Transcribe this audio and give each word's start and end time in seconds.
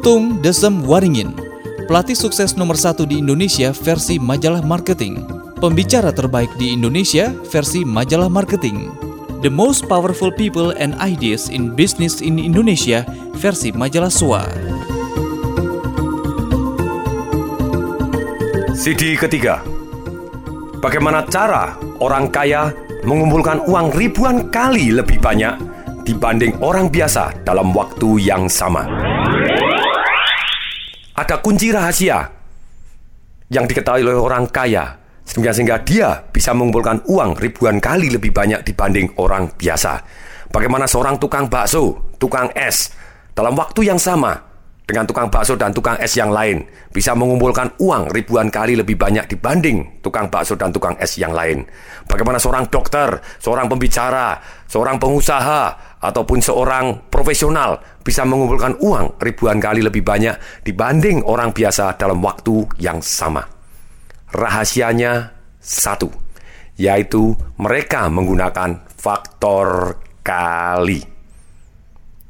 Tung 0.00 0.40
Desem 0.40 0.80
Waringin, 0.88 1.36
pelatih 1.84 2.16
sukses 2.16 2.56
nomor 2.56 2.72
satu 2.72 3.04
di 3.04 3.20
Indonesia 3.20 3.68
versi 3.68 4.16
majalah 4.16 4.64
marketing, 4.64 5.20
pembicara 5.60 6.08
terbaik 6.08 6.48
di 6.56 6.72
Indonesia 6.72 7.28
versi 7.52 7.84
majalah 7.84 8.32
marketing, 8.32 8.88
The 9.44 9.52
Most 9.52 9.84
Powerful 9.92 10.32
People 10.32 10.72
and 10.80 10.96
Ideas 11.04 11.52
in 11.52 11.76
Business 11.76 12.24
in 12.24 12.40
Indonesia 12.40 13.04
versi 13.36 13.76
majalah 13.76 14.08
SWA. 14.08 14.48
CD 18.72 19.20
ketiga 19.20 19.60
Bagaimana 20.80 21.28
cara 21.28 21.76
orang 22.00 22.32
kaya 22.32 22.72
mengumpulkan 23.04 23.68
uang 23.68 23.92
ribuan 23.92 24.48
kali 24.48 24.96
lebih 24.96 25.20
banyak 25.20 25.60
dibanding 26.08 26.56
orang 26.64 26.88
biasa 26.88 27.44
dalam 27.44 27.76
waktu 27.76 28.16
yang 28.16 28.48
sama? 28.48 29.09
Ada 31.16 31.42
kunci 31.42 31.74
rahasia 31.74 32.22
yang 33.50 33.66
diketahui 33.66 34.06
oleh 34.06 34.14
orang 34.14 34.46
kaya 34.46 35.00
sehingga, 35.26 35.50
sehingga 35.54 35.76
dia 35.82 36.08
bisa 36.30 36.50
mengumpulkan 36.54 37.06
uang 37.06 37.38
ribuan 37.38 37.78
kali 37.78 38.10
lebih 38.10 38.34
banyak 38.34 38.66
dibanding 38.66 39.14
orang 39.22 39.50
biasa. 39.54 40.02
Bagaimana 40.50 40.90
seorang 40.90 41.22
tukang 41.22 41.46
bakso, 41.46 42.14
tukang 42.18 42.50
es, 42.58 42.90
dalam 43.34 43.54
waktu 43.54 43.86
yang 43.86 43.98
sama 43.98 44.34
dengan 44.90 45.06
tukang 45.06 45.30
bakso 45.30 45.54
dan 45.54 45.70
tukang 45.70 45.94
es 46.02 46.18
yang 46.18 46.34
lain 46.34 46.66
bisa 46.90 47.14
mengumpulkan 47.14 47.78
uang 47.78 48.10
ribuan 48.10 48.50
kali 48.50 48.74
lebih 48.74 48.98
banyak 48.98 49.30
dibanding 49.30 50.02
tukang 50.02 50.26
bakso 50.26 50.58
dan 50.58 50.74
tukang 50.74 50.98
es 50.98 51.14
yang 51.14 51.30
lain. 51.30 51.62
Bagaimana 52.10 52.42
seorang 52.42 52.66
dokter, 52.66 53.22
seorang 53.38 53.70
pembicara, 53.70 54.42
seorang 54.66 54.98
pengusaha, 54.98 55.89
ataupun 56.00 56.40
seorang 56.40 57.12
profesional 57.12 57.80
bisa 58.00 58.24
mengumpulkan 58.24 58.80
uang 58.80 59.20
ribuan 59.20 59.60
kali 59.60 59.84
lebih 59.84 60.00
banyak 60.00 60.64
dibanding 60.64 61.20
orang 61.28 61.52
biasa 61.52 62.00
dalam 62.00 62.24
waktu 62.24 62.64
yang 62.80 63.04
sama. 63.04 63.44
Rahasianya 64.32 65.36
satu, 65.60 66.08
yaitu 66.80 67.36
mereka 67.60 68.08
menggunakan 68.08 68.88
faktor 68.96 70.00
kali. 70.24 71.04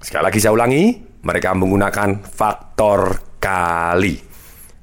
Sekali 0.03 0.23
lagi 0.27 0.39
saya 0.43 0.57
ulangi, 0.57 0.97
mereka 1.23 1.55
menggunakan 1.55 2.25
faktor 2.27 3.21
kali. 3.39 4.17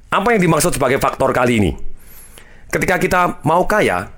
Apa 0.08 0.32
yang 0.32 0.40
dimaksud 0.40 0.72
sebagai 0.72 0.96
faktor 0.96 1.36
kali 1.36 1.60
ini? 1.60 1.72
Ketika 2.72 2.96
kita 2.96 3.20
mau 3.44 3.66
kaya, 3.68 4.08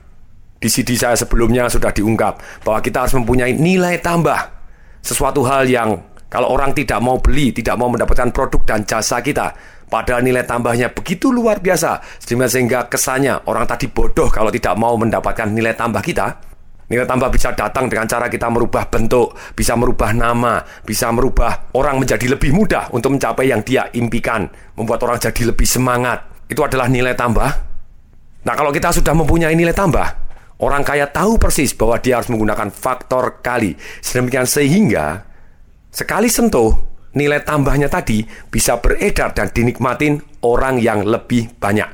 di 0.60 0.68
CD 0.68 0.92
saya 0.92 1.16
sebelumnya 1.16 1.72
sudah 1.72 1.88
diungkap 1.88 2.62
bahwa 2.62 2.78
kita 2.84 3.08
harus 3.08 3.16
mempunyai 3.16 3.56
nilai 3.56 3.96
tambah. 3.98 4.59
Sesuatu 5.00 5.44
hal 5.48 5.68
yang 5.68 5.96
kalau 6.30 6.52
orang 6.54 6.70
tidak 6.76 7.02
mau 7.02 7.18
beli, 7.18 7.50
tidak 7.50 7.74
mau 7.74 7.90
mendapatkan 7.90 8.30
produk 8.30 8.62
dan 8.62 8.86
jasa 8.86 9.18
kita, 9.18 9.50
padahal 9.90 10.22
nilai 10.22 10.46
tambahnya 10.46 10.94
begitu 10.94 11.34
luar 11.34 11.58
biasa, 11.58 11.98
sehingga 12.22 12.86
kesannya 12.86 13.50
orang 13.50 13.66
tadi 13.66 13.90
bodoh 13.90 14.30
kalau 14.30 14.54
tidak 14.54 14.78
mau 14.78 14.94
mendapatkan 14.94 15.50
nilai 15.50 15.74
tambah 15.74 15.98
kita, 15.98 16.50
Nilai 16.90 17.06
tambah 17.06 17.30
bisa 17.30 17.54
datang 17.54 17.86
dengan 17.86 18.02
cara 18.10 18.26
kita 18.26 18.50
merubah 18.50 18.90
bentuk, 18.90 19.30
bisa 19.54 19.78
merubah 19.78 20.10
nama, 20.10 20.58
bisa 20.82 21.06
merubah 21.14 21.70
orang 21.78 22.02
menjadi 22.02 22.34
lebih 22.34 22.50
mudah 22.50 22.90
untuk 22.90 23.14
mencapai 23.14 23.46
yang 23.46 23.62
dia 23.62 23.86
impikan, 23.94 24.50
membuat 24.74 25.06
orang 25.06 25.22
jadi 25.22 25.54
lebih 25.54 25.70
semangat. 25.70 26.26
Itu 26.50 26.66
adalah 26.66 26.90
nilai 26.90 27.14
tambah. 27.14 27.46
Nah, 28.42 28.54
kalau 28.58 28.74
kita 28.74 28.90
sudah 28.90 29.14
mempunyai 29.14 29.54
nilai 29.54 29.70
tambah, 29.70 30.29
orang 30.60 30.84
kaya 30.84 31.08
tahu 31.08 31.40
persis 31.40 31.72
bahwa 31.74 31.98
dia 31.98 32.20
harus 32.20 32.28
menggunakan 32.28 32.68
faktor 32.72 33.40
kali. 33.40 33.74
Sedemikian 34.04 34.44
sehingga 34.46 35.24
sekali 35.90 36.28
sentuh 36.30 36.76
nilai 37.16 37.42
tambahnya 37.42 37.90
tadi 37.90 38.22
bisa 38.52 38.78
beredar 38.78 39.34
dan 39.34 39.50
dinikmatin 39.50 40.22
orang 40.44 40.78
yang 40.78 41.02
lebih 41.02 41.50
banyak. 41.58 41.88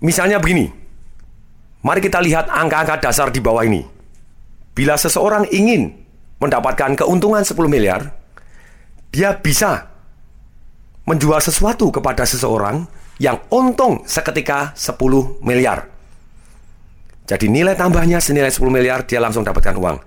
Misalnya 0.00 0.40
begini, 0.40 0.80
Mari 1.80 2.04
kita 2.04 2.20
lihat 2.20 2.52
angka-angka 2.52 3.08
dasar 3.08 3.32
di 3.32 3.40
bawah 3.40 3.64
ini. 3.64 3.80
Bila 4.76 5.00
seseorang 5.00 5.48
ingin 5.48 5.96
mendapatkan 6.36 6.92
keuntungan 6.92 7.40
10 7.40 7.56
miliar, 7.72 8.12
dia 9.08 9.32
bisa 9.40 9.88
menjual 11.08 11.40
sesuatu 11.40 11.88
kepada 11.88 12.28
seseorang 12.28 12.84
yang 13.16 13.40
untung 13.48 14.04
seketika 14.04 14.76
10 14.76 15.40
miliar. 15.40 15.88
Jadi 17.30 17.46
nilai 17.46 17.78
tambahnya 17.78 18.18
senilai 18.18 18.50
10 18.50 18.66
miliar, 18.74 19.06
dia 19.06 19.22
langsung 19.22 19.46
dapatkan 19.46 19.78
uang. 19.78 20.02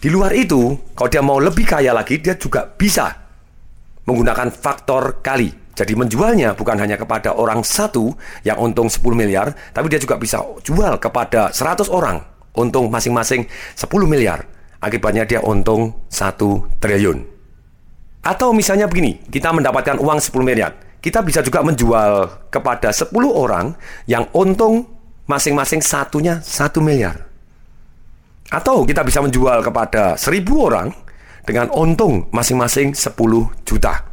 Di 0.00 0.08
luar 0.08 0.32
itu, 0.32 0.80
kalau 0.96 1.10
dia 1.12 1.20
mau 1.20 1.36
lebih 1.36 1.68
kaya 1.68 1.92
lagi, 1.92 2.24
dia 2.24 2.40
juga 2.40 2.64
bisa 2.64 3.12
menggunakan 4.08 4.48
faktor 4.48 5.20
kali. 5.20 5.52
Jadi 5.76 5.92
menjualnya 5.92 6.56
bukan 6.56 6.80
hanya 6.80 6.96
kepada 6.96 7.36
orang 7.36 7.60
satu 7.60 8.16
yang 8.48 8.56
untung 8.64 8.88
10 8.88 9.12
miliar, 9.12 9.52
tapi 9.76 9.92
dia 9.92 10.00
juga 10.00 10.16
bisa 10.16 10.40
jual 10.64 10.96
kepada 10.96 11.52
100 11.52 11.92
orang 11.92 12.24
untung 12.56 12.88
masing-masing 12.88 13.44
10 13.76 13.86
miliar. 14.08 14.48
Akibatnya 14.80 15.28
dia 15.28 15.44
untung 15.44 16.00
1 16.08 16.80
triliun. 16.80 17.18
Atau 18.24 18.56
misalnya 18.56 18.88
begini, 18.88 19.20
kita 19.28 19.52
mendapatkan 19.52 20.00
uang 20.00 20.18
10 20.18 20.42
miliar. 20.42 20.72
Kita 20.98 21.22
bisa 21.22 21.44
juga 21.44 21.62
menjual 21.62 22.48
kepada 22.50 22.90
10 22.90 23.12
orang 23.30 23.76
yang 24.10 24.26
untung 24.34 24.97
masing-masing 25.28 25.84
satunya 25.84 26.40
1 26.40 26.80
miliar. 26.80 27.28
Atau 28.48 28.88
kita 28.88 29.04
bisa 29.04 29.20
menjual 29.20 29.60
kepada 29.60 30.16
1000 30.16 30.40
orang 30.56 30.88
dengan 31.44 31.68
untung 31.76 32.32
masing-masing 32.32 32.96
10 32.96 33.12
juta. 33.68 34.08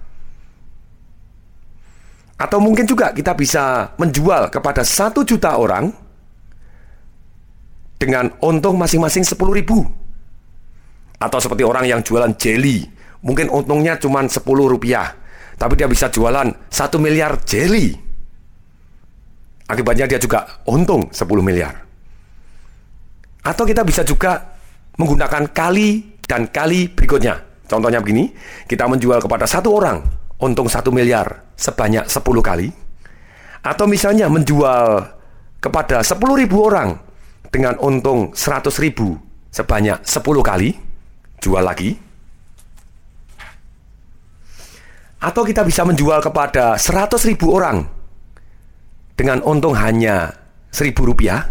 Atau 2.36 2.60
mungkin 2.60 2.84
juga 2.84 3.16
kita 3.16 3.32
bisa 3.32 3.96
menjual 3.96 4.52
kepada 4.52 4.84
satu 4.84 5.24
juta 5.24 5.56
orang 5.56 5.88
dengan 7.96 8.28
untung 8.44 8.76
masing-masing 8.76 9.24
10 9.24 9.40
ribu. 9.56 9.88
Atau 11.16 11.40
seperti 11.40 11.64
orang 11.64 11.88
yang 11.88 12.04
jualan 12.04 12.36
jelly, 12.36 12.84
mungkin 13.24 13.48
untungnya 13.48 13.96
cuma 13.96 14.20
10 14.20 14.44
rupiah, 14.44 15.16
tapi 15.56 15.80
dia 15.80 15.88
bisa 15.88 16.12
jualan 16.12 16.52
1 16.68 17.00
miliar 17.00 17.40
jelly. 17.48 18.05
Akibatnya 19.66 20.06
dia 20.06 20.20
juga 20.22 20.62
untung 20.70 21.10
10 21.10 21.26
miliar. 21.42 21.74
Atau 23.46 23.66
kita 23.66 23.82
bisa 23.82 24.06
juga 24.06 24.58
menggunakan 24.98 25.50
kali 25.50 26.22
dan 26.26 26.50
kali 26.50 26.90
berikutnya. 26.90 27.42
Contohnya 27.66 27.98
begini, 27.98 28.30
kita 28.70 28.86
menjual 28.86 29.18
kepada 29.22 29.50
satu 29.50 29.74
orang 29.74 30.06
untung 30.40 30.68
satu 30.68 30.92
miliar 30.92 31.56
sebanyak 31.56 32.06
10 32.06 32.22
kali 32.44 32.68
atau 33.66 33.86
misalnya 33.88 34.28
menjual 34.30 35.02
kepada 35.58 36.04
10 36.04 36.22
ribu 36.38 36.70
orang 36.70 37.00
dengan 37.50 37.80
untung 37.82 38.36
100 38.36 38.70
ribu 38.84 39.16
sebanyak 39.50 40.04
10 40.04 40.22
kali 40.44 40.70
jual 41.40 41.64
lagi 41.64 41.96
atau 45.18 45.42
kita 45.42 45.66
bisa 45.66 45.82
menjual 45.88 46.22
kepada 46.22 46.78
100 46.78 47.16
ribu 47.26 47.56
orang 47.56 47.82
dengan 49.16 49.40
untung 49.44 49.76
hanya 49.76 50.32
1000 50.72 50.92
rupiah 50.96 51.42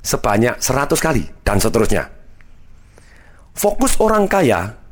sebanyak 0.00 0.58
100 0.58 0.94
kali 0.98 1.24
dan 1.42 1.58
seterusnya 1.58 2.08
fokus 3.54 3.98
orang 3.98 4.30
kaya 4.30 4.84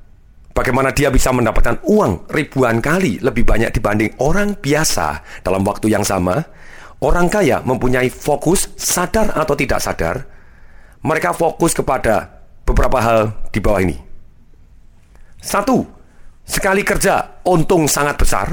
Bagaimana 0.53 0.93
dia 0.93 1.09
bisa 1.09 1.33
mendapatkan 1.33 1.81
uang 1.89 2.29
ribuan 2.29 2.85
kali 2.85 3.17
lebih 3.25 3.41
banyak 3.41 3.73
dibanding 3.73 4.13
orang 4.21 4.53
biasa 4.61 5.25
dalam 5.41 5.65
waktu 5.65 5.89
yang 5.89 6.05
sama? 6.05 6.45
Orang 7.01 7.33
kaya 7.33 7.65
mempunyai 7.65 8.13
fokus 8.13 8.69
sadar 8.77 9.33
atau 9.33 9.57
tidak 9.57 9.81
sadar. 9.81 10.29
Mereka 11.01 11.33
fokus 11.33 11.73
kepada 11.73 12.45
beberapa 12.69 13.01
hal 13.01 13.49
di 13.49 13.59
bawah 13.65 13.81
ini. 13.81 13.97
Satu, 15.41 15.89
sekali 16.45 16.85
kerja 16.85 17.43
untung 17.49 17.89
sangat 17.89 18.21
besar, 18.21 18.53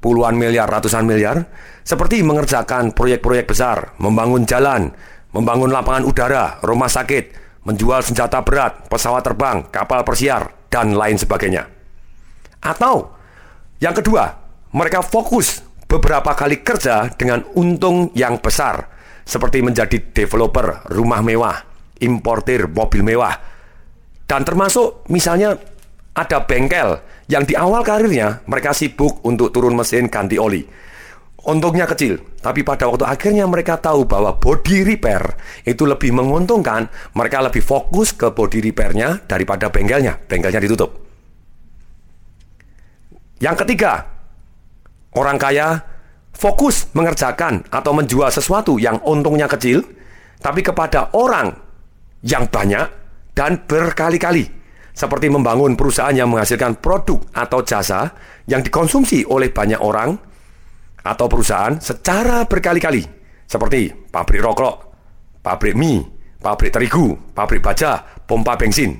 puluhan 0.00 0.36
miliar, 0.36 0.68
ratusan 0.68 1.04
miliar, 1.04 1.46
seperti 1.86 2.20
mengerjakan 2.22 2.92
proyek-proyek 2.92 3.46
besar, 3.48 3.94
membangun 4.02 4.44
jalan, 4.44 4.92
membangun 5.32 5.70
lapangan 5.70 6.04
udara, 6.04 6.44
rumah 6.64 6.90
sakit, 6.90 7.32
menjual 7.66 8.02
senjata 8.02 8.42
berat, 8.46 8.86
pesawat 8.86 9.26
terbang, 9.26 9.66
kapal 9.74 10.06
persiar, 10.06 10.54
dan 10.70 10.94
lain 10.94 11.18
sebagainya. 11.18 11.66
Atau 12.62 13.14
yang 13.82 13.94
kedua, 13.94 14.32
mereka 14.72 15.02
fokus 15.04 15.62
beberapa 15.86 16.34
kali 16.34 16.62
kerja 16.62 17.10
dengan 17.14 17.46
untung 17.54 18.10
yang 18.16 18.38
besar, 18.42 18.88
seperti 19.26 19.62
menjadi 19.62 19.98
developer 20.14 20.86
rumah 20.94 21.22
mewah, 21.22 21.56
importir 22.02 22.70
mobil 22.70 23.02
mewah, 23.02 23.34
dan 24.26 24.42
termasuk 24.42 25.06
misalnya 25.10 25.54
ada 26.16 26.48
bengkel 26.48 26.96
yang 27.28 27.44
di 27.44 27.52
awal 27.52 27.84
karirnya 27.84 28.40
mereka 28.48 28.72
sibuk 28.72 29.20
untuk 29.28 29.52
turun 29.52 29.76
mesin 29.76 30.08
ganti 30.08 30.40
oli. 30.40 30.64
Untungnya 31.46 31.86
kecil, 31.86 32.18
tapi 32.42 32.66
pada 32.66 32.90
waktu 32.90 33.06
akhirnya 33.06 33.46
mereka 33.46 33.78
tahu 33.78 34.02
bahwa 34.02 34.34
body 34.34 34.82
repair 34.82 35.22
itu 35.62 35.86
lebih 35.86 36.10
menguntungkan, 36.10 36.90
mereka 37.14 37.38
lebih 37.38 37.62
fokus 37.62 38.10
ke 38.10 38.34
body 38.34 38.58
repairnya 38.58 39.22
daripada 39.30 39.70
bengkelnya. 39.70 40.18
Bengkelnya 40.26 40.58
ditutup. 40.58 40.90
Yang 43.38 43.62
ketiga, 43.62 44.10
orang 45.14 45.38
kaya 45.38 45.86
fokus 46.34 46.90
mengerjakan 46.98 47.62
atau 47.70 47.94
menjual 47.94 48.32
sesuatu 48.34 48.82
yang 48.82 48.98
untungnya 49.06 49.46
kecil, 49.46 49.86
tapi 50.42 50.66
kepada 50.66 51.14
orang 51.14 51.54
yang 52.26 52.50
banyak 52.50 52.90
dan 53.38 53.62
berkali-kali. 53.70 54.55
Seperti 54.96 55.28
membangun 55.28 55.76
perusahaan 55.76 56.16
yang 56.16 56.32
menghasilkan 56.32 56.80
produk 56.80 57.20
atau 57.36 57.60
jasa 57.60 58.16
yang 58.48 58.64
dikonsumsi 58.64 59.28
oleh 59.28 59.52
banyak 59.52 59.76
orang 59.76 60.16
atau 61.04 61.26
perusahaan 61.28 61.76
secara 61.76 62.48
berkali-kali. 62.48 63.04
Seperti 63.44 63.92
pabrik 64.08 64.40
rokok, 64.40 64.74
pabrik 65.44 65.76
mie, 65.76 66.00
pabrik 66.40 66.72
terigu, 66.72 67.12
pabrik 67.36 67.60
baja, 67.60 68.00
pompa 68.24 68.56
bensin. 68.56 68.96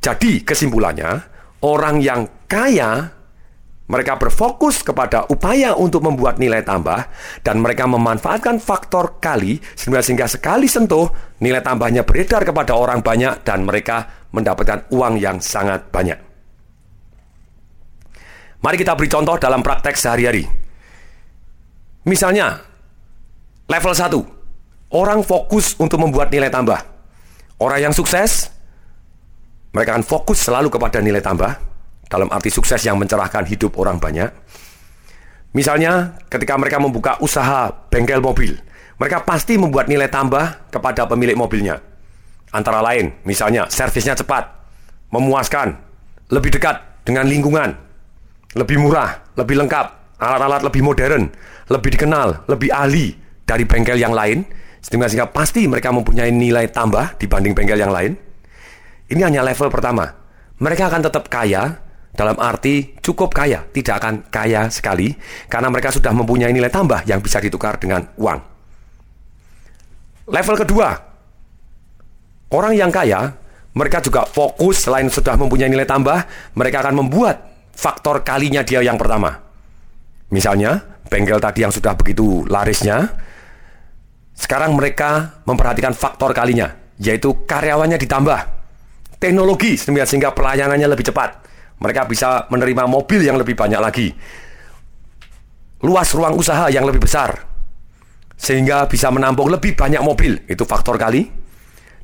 Jadi 0.00 0.40
kesimpulannya, 0.40 1.12
orang 1.60 2.00
yang 2.00 2.48
kaya 2.48 3.15
mereka 3.86 4.18
berfokus 4.18 4.82
kepada 4.82 5.30
upaya 5.30 5.78
untuk 5.78 6.02
membuat 6.02 6.42
nilai 6.42 6.66
tambah 6.66 7.06
dan 7.46 7.62
mereka 7.62 7.86
memanfaatkan 7.86 8.58
faktor 8.58 9.22
kali 9.22 9.62
sehingga 9.78 10.26
sekali 10.26 10.66
sentuh 10.66 11.06
nilai 11.38 11.62
tambahnya 11.62 12.02
beredar 12.02 12.42
kepada 12.42 12.74
orang 12.74 12.98
banyak 12.98 13.46
dan 13.46 13.62
mereka 13.62 14.26
mendapatkan 14.34 14.90
uang 14.90 15.22
yang 15.22 15.38
sangat 15.38 15.86
banyak. 15.94 16.18
Mari 18.58 18.76
kita 18.82 18.98
beri 18.98 19.06
contoh 19.06 19.38
dalam 19.38 19.62
praktek 19.62 19.94
sehari-hari. 19.94 20.42
Misalnya, 22.10 22.58
level 23.70 23.94
1, 23.94 24.90
orang 24.98 25.22
fokus 25.22 25.78
untuk 25.78 26.02
membuat 26.02 26.34
nilai 26.34 26.50
tambah. 26.50 26.78
Orang 27.62 27.78
yang 27.78 27.94
sukses, 27.94 28.50
mereka 29.70 29.94
akan 29.94 30.06
fokus 30.06 30.42
selalu 30.42 30.74
kepada 30.74 30.98
nilai 30.98 31.22
tambah 31.22 31.65
dalam 32.06 32.30
arti 32.30 32.50
sukses 32.50 32.82
yang 32.86 32.98
mencerahkan 32.98 33.46
hidup 33.46 33.74
orang 33.78 33.98
banyak. 33.98 34.30
Misalnya, 35.56 36.20
ketika 36.28 36.54
mereka 36.60 36.76
membuka 36.76 37.16
usaha 37.24 37.72
bengkel 37.88 38.20
mobil, 38.20 38.54
mereka 39.00 39.24
pasti 39.24 39.56
membuat 39.56 39.88
nilai 39.88 40.08
tambah 40.08 40.68
kepada 40.68 41.08
pemilik 41.08 41.36
mobilnya. 41.36 41.80
Antara 42.52 42.84
lain, 42.84 43.12
misalnya 43.24 43.68
servisnya 43.72 44.16
cepat, 44.16 44.46
memuaskan, 45.12 45.76
lebih 46.32 46.52
dekat 46.56 46.80
dengan 47.04 47.24
lingkungan, 47.24 47.72
lebih 48.52 48.76
murah, 48.80 49.20
lebih 49.36 49.56
lengkap, 49.64 50.18
alat-alat 50.20 50.62
lebih 50.64 50.82
modern, 50.84 51.28
lebih 51.68 51.90
dikenal, 51.96 52.46
lebih 52.48 52.70
ahli 52.72 53.16
dari 53.44 53.64
bengkel 53.64 53.96
yang 53.96 54.12
lain, 54.12 54.44
sehingga, 54.80 55.26
pasti 55.26 55.66
mereka 55.66 55.90
mempunyai 55.90 56.30
nilai 56.30 56.70
tambah 56.70 57.18
dibanding 57.18 57.56
bengkel 57.56 57.80
yang 57.80 57.90
lain. 57.90 58.14
Ini 59.10 59.22
hanya 59.22 59.42
level 59.42 59.66
pertama. 59.72 60.14
Mereka 60.62 60.88
akan 60.88 61.00
tetap 61.04 61.26
kaya 61.26 61.85
dalam 62.14 62.36
arti 62.38 62.96
cukup 63.02 63.32
kaya, 63.34 63.64
tidak 63.72 64.02
akan 64.02 64.14
kaya 64.30 64.68
sekali 64.70 65.12
karena 65.50 65.68
mereka 65.68 65.92
sudah 65.92 66.12
mempunyai 66.14 66.52
nilai 66.54 66.70
tambah 66.70 67.04
yang 67.08 67.18
bisa 67.20 67.42
ditukar 67.42 67.76
dengan 67.80 68.06
uang. 68.16 68.40
Level 70.26 70.56
kedua, 70.58 70.90
orang 72.50 72.74
yang 72.74 72.90
kaya, 72.90 73.30
mereka 73.76 74.02
juga 74.02 74.24
fokus 74.26 74.88
selain 74.88 75.06
sudah 75.12 75.36
mempunyai 75.38 75.70
nilai 75.70 75.86
tambah, 75.86 76.24
mereka 76.56 76.82
akan 76.82 77.04
membuat 77.04 77.46
faktor 77.76 78.24
kalinya 78.24 78.64
dia 78.64 78.80
yang 78.80 78.96
pertama. 78.96 79.38
Misalnya, 80.32 80.82
bengkel 81.06 81.38
tadi 81.38 81.62
yang 81.62 81.70
sudah 81.70 81.94
begitu 81.94 82.42
larisnya, 82.48 83.12
sekarang 84.34 84.74
mereka 84.74 85.40
memperhatikan 85.46 85.94
faktor 85.94 86.34
kalinya, 86.34 86.74
yaitu 86.98 87.46
karyawannya 87.46 88.00
ditambah, 88.00 88.40
teknologi 89.20 89.78
sehingga 89.78 90.34
pelayanannya 90.34 90.88
lebih 90.90 91.06
cepat, 91.06 91.30
mereka 91.76 92.08
bisa 92.08 92.48
menerima 92.48 92.88
mobil 92.88 93.20
yang 93.20 93.36
lebih 93.36 93.52
banyak 93.52 93.80
lagi. 93.80 94.08
Luas 95.84 96.08
ruang 96.16 96.32
usaha 96.40 96.72
yang 96.72 96.88
lebih 96.88 97.04
besar. 97.04 97.36
Sehingga 98.36 98.88
bisa 98.88 99.12
menampung 99.12 99.52
lebih 99.52 99.76
banyak 99.76 100.00
mobil. 100.00 100.40
Itu 100.48 100.64
faktor 100.64 100.96
kali. 100.96 101.44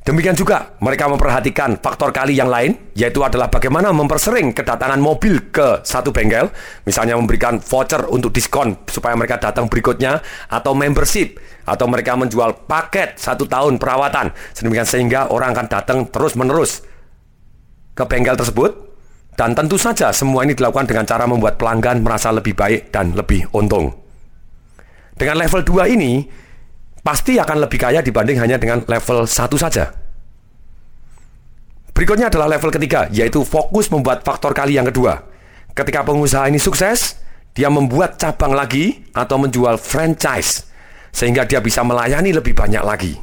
Demikian 0.03 0.35
juga 0.35 0.75
mereka 0.83 1.07
memperhatikan 1.07 1.79
faktor 1.79 2.11
kali 2.11 2.35
yang 2.35 2.51
lain, 2.51 2.75
yaitu 2.91 3.23
adalah 3.23 3.47
bagaimana 3.47 3.95
mempersering 3.95 4.51
kedatangan 4.51 4.99
mobil 4.99 5.47
ke 5.47 5.79
satu 5.79 6.11
bengkel, 6.11 6.51
misalnya 6.83 7.15
memberikan 7.15 7.63
voucher 7.63 8.03
untuk 8.11 8.35
diskon 8.35 8.83
supaya 8.83 9.15
mereka 9.15 9.39
datang 9.39 9.71
berikutnya, 9.71 10.19
atau 10.51 10.75
membership, 10.75 11.39
atau 11.63 11.87
mereka 11.87 12.19
menjual 12.19 12.67
paket 12.67 13.15
satu 13.15 13.47
tahun 13.47 13.79
perawatan, 13.79 14.35
sedemikian 14.51 14.83
sehingga 14.83 15.31
orang 15.31 15.55
akan 15.55 15.67
datang 15.71 16.03
terus-menerus 16.11 16.83
ke 17.95 18.03
bengkel 18.03 18.35
tersebut 18.35 18.92
dan 19.33 19.57
tentu 19.57 19.81
saja 19.81 20.13
semua 20.13 20.45
ini 20.45 20.53
dilakukan 20.53 20.85
dengan 20.85 21.05
cara 21.09 21.25
membuat 21.25 21.57
pelanggan 21.57 22.05
merasa 22.05 22.29
lebih 22.29 22.53
baik 22.53 22.93
dan 22.93 23.17
lebih 23.17 23.49
untung. 23.53 23.89
Dengan 25.17 25.41
level 25.41 25.61
2 25.61 25.93
ini, 25.93 26.25
pasti 27.01 27.37
akan 27.37 27.65
lebih 27.65 27.77
kaya 27.81 28.01
dibanding 28.01 28.37
hanya 28.41 28.57
dengan 28.61 28.81
level 28.85 29.25
1 29.25 29.57
saja. 29.57 29.89
Berikutnya 31.93 32.33
adalah 32.33 32.57
level 32.57 32.73
ketiga, 32.73 33.05
yaitu 33.13 33.45
fokus 33.45 33.89
membuat 33.93 34.25
faktor 34.25 34.53
kali 34.53 34.77
yang 34.77 34.89
kedua. 34.89 35.21
Ketika 35.77 36.01
pengusaha 36.01 36.49
ini 36.49 36.57
sukses, 36.57 37.21
dia 37.53 37.69
membuat 37.69 38.17
cabang 38.17 38.57
lagi 38.57 39.05
atau 39.13 39.37
menjual 39.37 39.77
franchise, 39.77 40.65
sehingga 41.13 41.45
dia 41.45 41.61
bisa 41.61 41.85
melayani 41.85 42.33
lebih 42.33 42.57
banyak 42.57 42.81
lagi. 42.81 43.13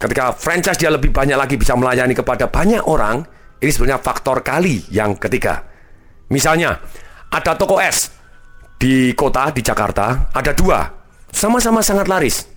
Ketika 0.00 0.34
franchise 0.34 0.78
dia 0.78 0.90
lebih 0.90 1.14
banyak 1.14 1.38
lagi 1.38 1.54
bisa 1.54 1.78
melayani 1.78 2.14
kepada 2.14 2.50
banyak 2.50 2.82
orang, 2.90 3.22
ini 3.60 3.70
sebenarnya 3.70 4.00
faktor 4.00 4.40
kali 4.40 4.88
yang 4.88 5.16
ketiga. 5.20 5.60
Misalnya, 6.32 6.80
ada 7.28 7.52
toko 7.54 7.76
es 7.76 8.08
di 8.80 9.12
kota 9.12 9.52
di 9.52 9.60
Jakarta, 9.60 10.32
ada 10.32 10.56
dua, 10.56 10.88
sama-sama 11.28 11.84
sangat 11.84 12.08
laris. 12.08 12.48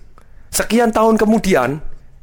Sekian 0.48 0.88
tahun 0.88 1.20
kemudian, 1.20 1.76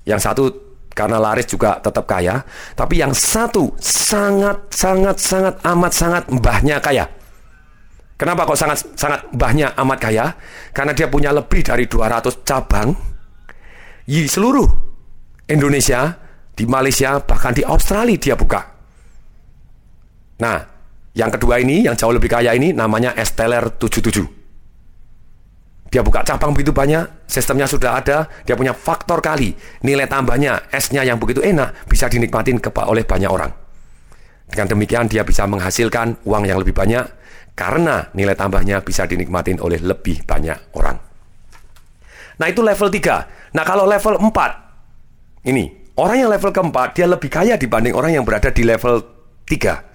yang 0.09 0.17
satu 0.17 0.49
karena 0.91 1.21
laris 1.21 1.47
juga 1.47 1.77
tetap 1.77 2.09
kaya, 2.09 2.41
tapi 2.73 2.99
yang 2.99 3.13
satu 3.13 3.71
sangat 3.79 4.73
sangat 4.73 5.17
sangat 5.21 5.55
amat 5.61 5.91
sangat 5.93 6.23
mbahnya 6.33 6.77
kaya. 6.81 7.05
Kenapa 8.17 8.45
kok 8.45 8.59
sangat 8.59 8.85
sangat 8.97 9.25
mbahnya 9.33 9.73
amat 9.81 9.97
kaya? 9.97 10.25
Karena 10.73 10.93
dia 10.93 11.09
punya 11.09 11.33
lebih 11.33 11.65
dari 11.65 11.89
200 11.89 12.45
cabang 12.45 12.93
di 14.05 14.27
seluruh 14.27 14.67
Indonesia, 15.47 16.15
di 16.51 16.67
Malaysia, 16.67 17.19
bahkan 17.23 17.55
di 17.55 17.63
Australia 17.63 18.19
dia 18.19 18.35
buka. 18.35 18.70
Nah, 20.41 20.57
yang 21.13 21.29
kedua 21.29 21.61
ini, 21.61 21.85
yang 21.85 21.93
jauh 21.93 22.09
lebih 22.09 22.33
kaya 22.33 22.57
ini 22.57 22.73
namanya 22.73 23.13
Esteller 23.13 23.77
77. 23.77 24.25
Dia 25.91 26.01
buka 26.01 26.23
cabang 26.23 26.55
begitu 26.55 26.71
banyak, 26.71 27.27
sistemnya 27.27 27.67
sudah 27.67 27.99
ada, 27.99 28.25
dia 28.47 28.55
punya 28.55 28.71
faktor 28.71 29.19
kali, 29.19 29.53
nilai 29.83 30.07
tambahnya, 30.07 30.71
esnya 30.71 31.03
yang 31.03 31.19
begitu 31.19 31.43
enak, 31.43 31.85
bisa 31.85 32.07
dinikmatin 32.07 32.57
oleh 32.87 33.03
banyak 33.03 33.27
orang. 33.27 33.51
Dengan 34.47 34.67
demikian 34.71 35.11
dia 35.11 35.27
bisa 35.27 35.43
menghasilkan 35.45 36.23
uang 36.23 36.47
yang 36.47 36.63
lebih 36.63 36.71
banyak, 36.71 37.05
karena 37.59 38.07
nilai 38.15 38.39
tambahnya 38.39 38.79
bisa 38.79 39.03
dinikmatin 39.03 39.59
oleh 39.59 39.83
lebih 39.83 40.23
banyak 40.23 40.73
orang. 40.79 40.95
Nah 42.39 42.47
itu 42.47 42.63
level 42.63 42.87
3. 42.87 43.51
Nah 43.51 43.63
kalau 43.67 43.83
level 43.83 44.15
4, 44.15 45.51
ini, 45.51 45.91
orang 45.99 46.23
yang 46.23 46.31
level 46.31 46.55
keempat, 46.55 46.95
dia 46.95 47.05
lebih 47.05 47.27
kaya 47.27 47.59
dibanding 47.59 47.91
orang 47.91 48.15
yang 48.15 48.23
berada 48.23 48.47
di 48.47 48.63
level 48.63 49.03
3 49.43 49.90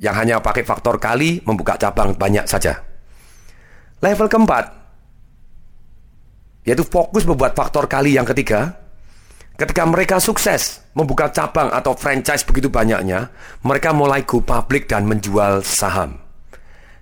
yang 0.00 0.16
hanya 0.16 0.40
pakai 0.40 0.64
faktor 0.64 0.96
kali 0.96 1.44
membuka 1.44 1.76
cabang 1.76 2.16
banyak 2.16 2.48
saja. 2.48 2.80
Level 4.00 4.32
keempat, 4.32 4.64
yaitu 6.64 6.88
fokus 6.88 7.28
membuat 7.28 7.52
faktor 7.52 7.84
kali 7.84 8.16
yang 8.16 8.24
ketiga. 8.24 8.80
Ketika 9.60 9.84
mereka 9.84 10.16
sukses 10.16 10.80
membuka 10.96 11.28
cabang 11.28 11.68
atau 11.68 11.92
franchise 11.92 12.48
begitu 12.48 12.72
banyaknya, 12.72 13.28
mereka 13.60 13.92
mulai 13.92 14.24
go 14.24 14.40
public 14.40 14.88
dan 14.88 15.04
menjual 15.04 15.60
saham. 15.60 16.16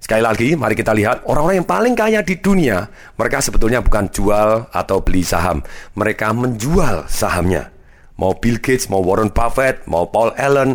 Sekali 0.03 0.23
lagi, 0.23 0.49
mari 0.59 0.75
kita 0.75 0.91
lihat 0.91 1.23
orang-orang 1.23 1.63
yang 1.63 1.71
paling 1.71 1.95
kaya 1.95 2.19
di 2.27 2.35
dunia, 2.39 2.91
mereka 3.15 3.39
sebetulnya 3.39 3.79
bukan 3.79 4.11
jual 4.11 4.67
atau 4.75 4.99
beli 4.99 5.23
saham, 5.23 5.63
mereka 5.95 6.35
menjual 6.35 7.07
sahamnya. 7.07 7.71
Mau 8.19 8.35
Bill 8.35 8.59
Gates, 8.59 8.91
mau 8.91 8.99
Warren 9.07 9.31
Buffett, 9.31 9.87
mau 9.87 10.11
Paul 10.11 10.35
Allen, 10.35 10.75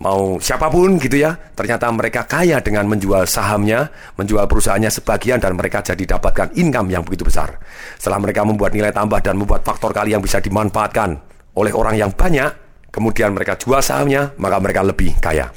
mau 0.00 0.40
siapa 0.40 0.72
pun 0.72 0.96
gitu 0.96 1.20
ya, 1.20 1.36
ternyata 1.52 1.92
mereka 1.92 2.24
kaya 2.24 2.58
dengan 2.64 2.88
menjual 2.88 3.28
sahamnya, 3.28 3.92
menjual 4.16 4.48
perusahaannya 4.48 4.88
sebagian 4.88 5.36
dan 5.36 5.52
mereka 5.52 5.84
jadi 5.84 6.16
dapatkan 6.16 6.56
income 6.56 6.88
yang 6.88 7.04
begitu 7.04 7.28
besar. 7.28 7.60
Setelah 8.00 8.16
mereka 8.16 8.40
membuat 8.48 8.72
nilai 8.72 8.90
tambah 8.96 9.20
dan 9.20 9.36
membuat 9.36 9.60
faktor 9.60 9.92
kali 9.92 10.16
yang 10.16 10.24
bisa 10.24 10.40
dimanfaatkan 10.40 11.20
oleh 11.52 11.72
orang 11.76 12.00
yang 12.00 12.10
banyak, 12.16 12.48
kemudian 12.88 13.36
mereka 13.36 13.60
jual 13.60 13.84
sahamnya, 13.84 14.32
maka 14.40 14.56
mereka 14.56 14.80
lebih 14.80 15.12
kaya. 15.20 15.52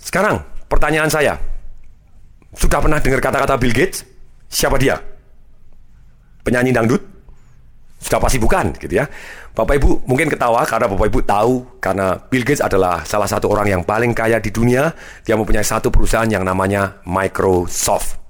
Sekarang, 0.00 0.40
pertanyaan 0.64 1.12
saya, 1.12 1.36
sudah 2.56 2.80
pernah 2.80 2.96
dengar 3.04 3.20
kata-kata 3.20 3.60
Bill 3.60 3.76
Gates? 3.76 4.08
Siapa 4.48 4.80
dia? 4.80 4.96
Penyanyi 6.40 6.72
dangdut? 6.72 7.15
Sudah 8.06 8.22
pasti 8.22 8.38
bukan, 8.38 8.70
gitu 8.78 9.02
ya. 9.02 9.10
Bapak 9.50 9.82
Ibu 9.82 10.06
mungkin 10.06 10.30
ketawa 10.30 10.62
karena 10.62 10.86
Bapak 10.86 11.10
Ibu 11.10 11.20
tahu 11.26 11.54
karena 11.82 12.14
Bill 12.30 12.46
Gates 12.46 12.62
adalah 12.62 13.02
salah 13.02 13.26
satu 13.26 13.50
orang 13.50 13.66
yang 13.66 13.82
paling 13.82 14.14
kaya 14.14 14.38
di 14.38 14.54
dunia. 14.54 14.94
Dia 15.26 15.34
mempunyai 15.34 15.66
satu 15.66 15.90
perusahaan 15.90 16.30
yang 16.30 16.46
namanya 16.46 17.02
Microsoft. 17.02 18.22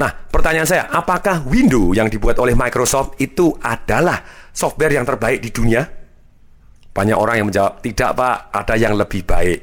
Nah, 0.00 0.08
pertanyaan 0.08 0.64
saya, 0.64 0.88
apakah 0.88 1.44
Windows 1.44 1.92
yang 1.92 2.08
dibuat 2.08 2.40
oleh 2.40 2.56
Microsoft 2.56 3.20
itu 3.20 3.52
adalah 3.60 4.24
software 4.56 4.96
yang 4.96 5.04
terbaik 5.04 5.44
di 5.44 5.52
dunia? 5.52 5.84
Banyak 6.96 7.18
orang 7.20 7.44
yang 7.44 7.46
menjawab, 7.52 7.84
tidak 7.84 8.16
Pak, 8.16 8.36
ada 8.56 8.74
yang 8.80 8.96
lebih 8.96 9.20
baik. 9.28 9.58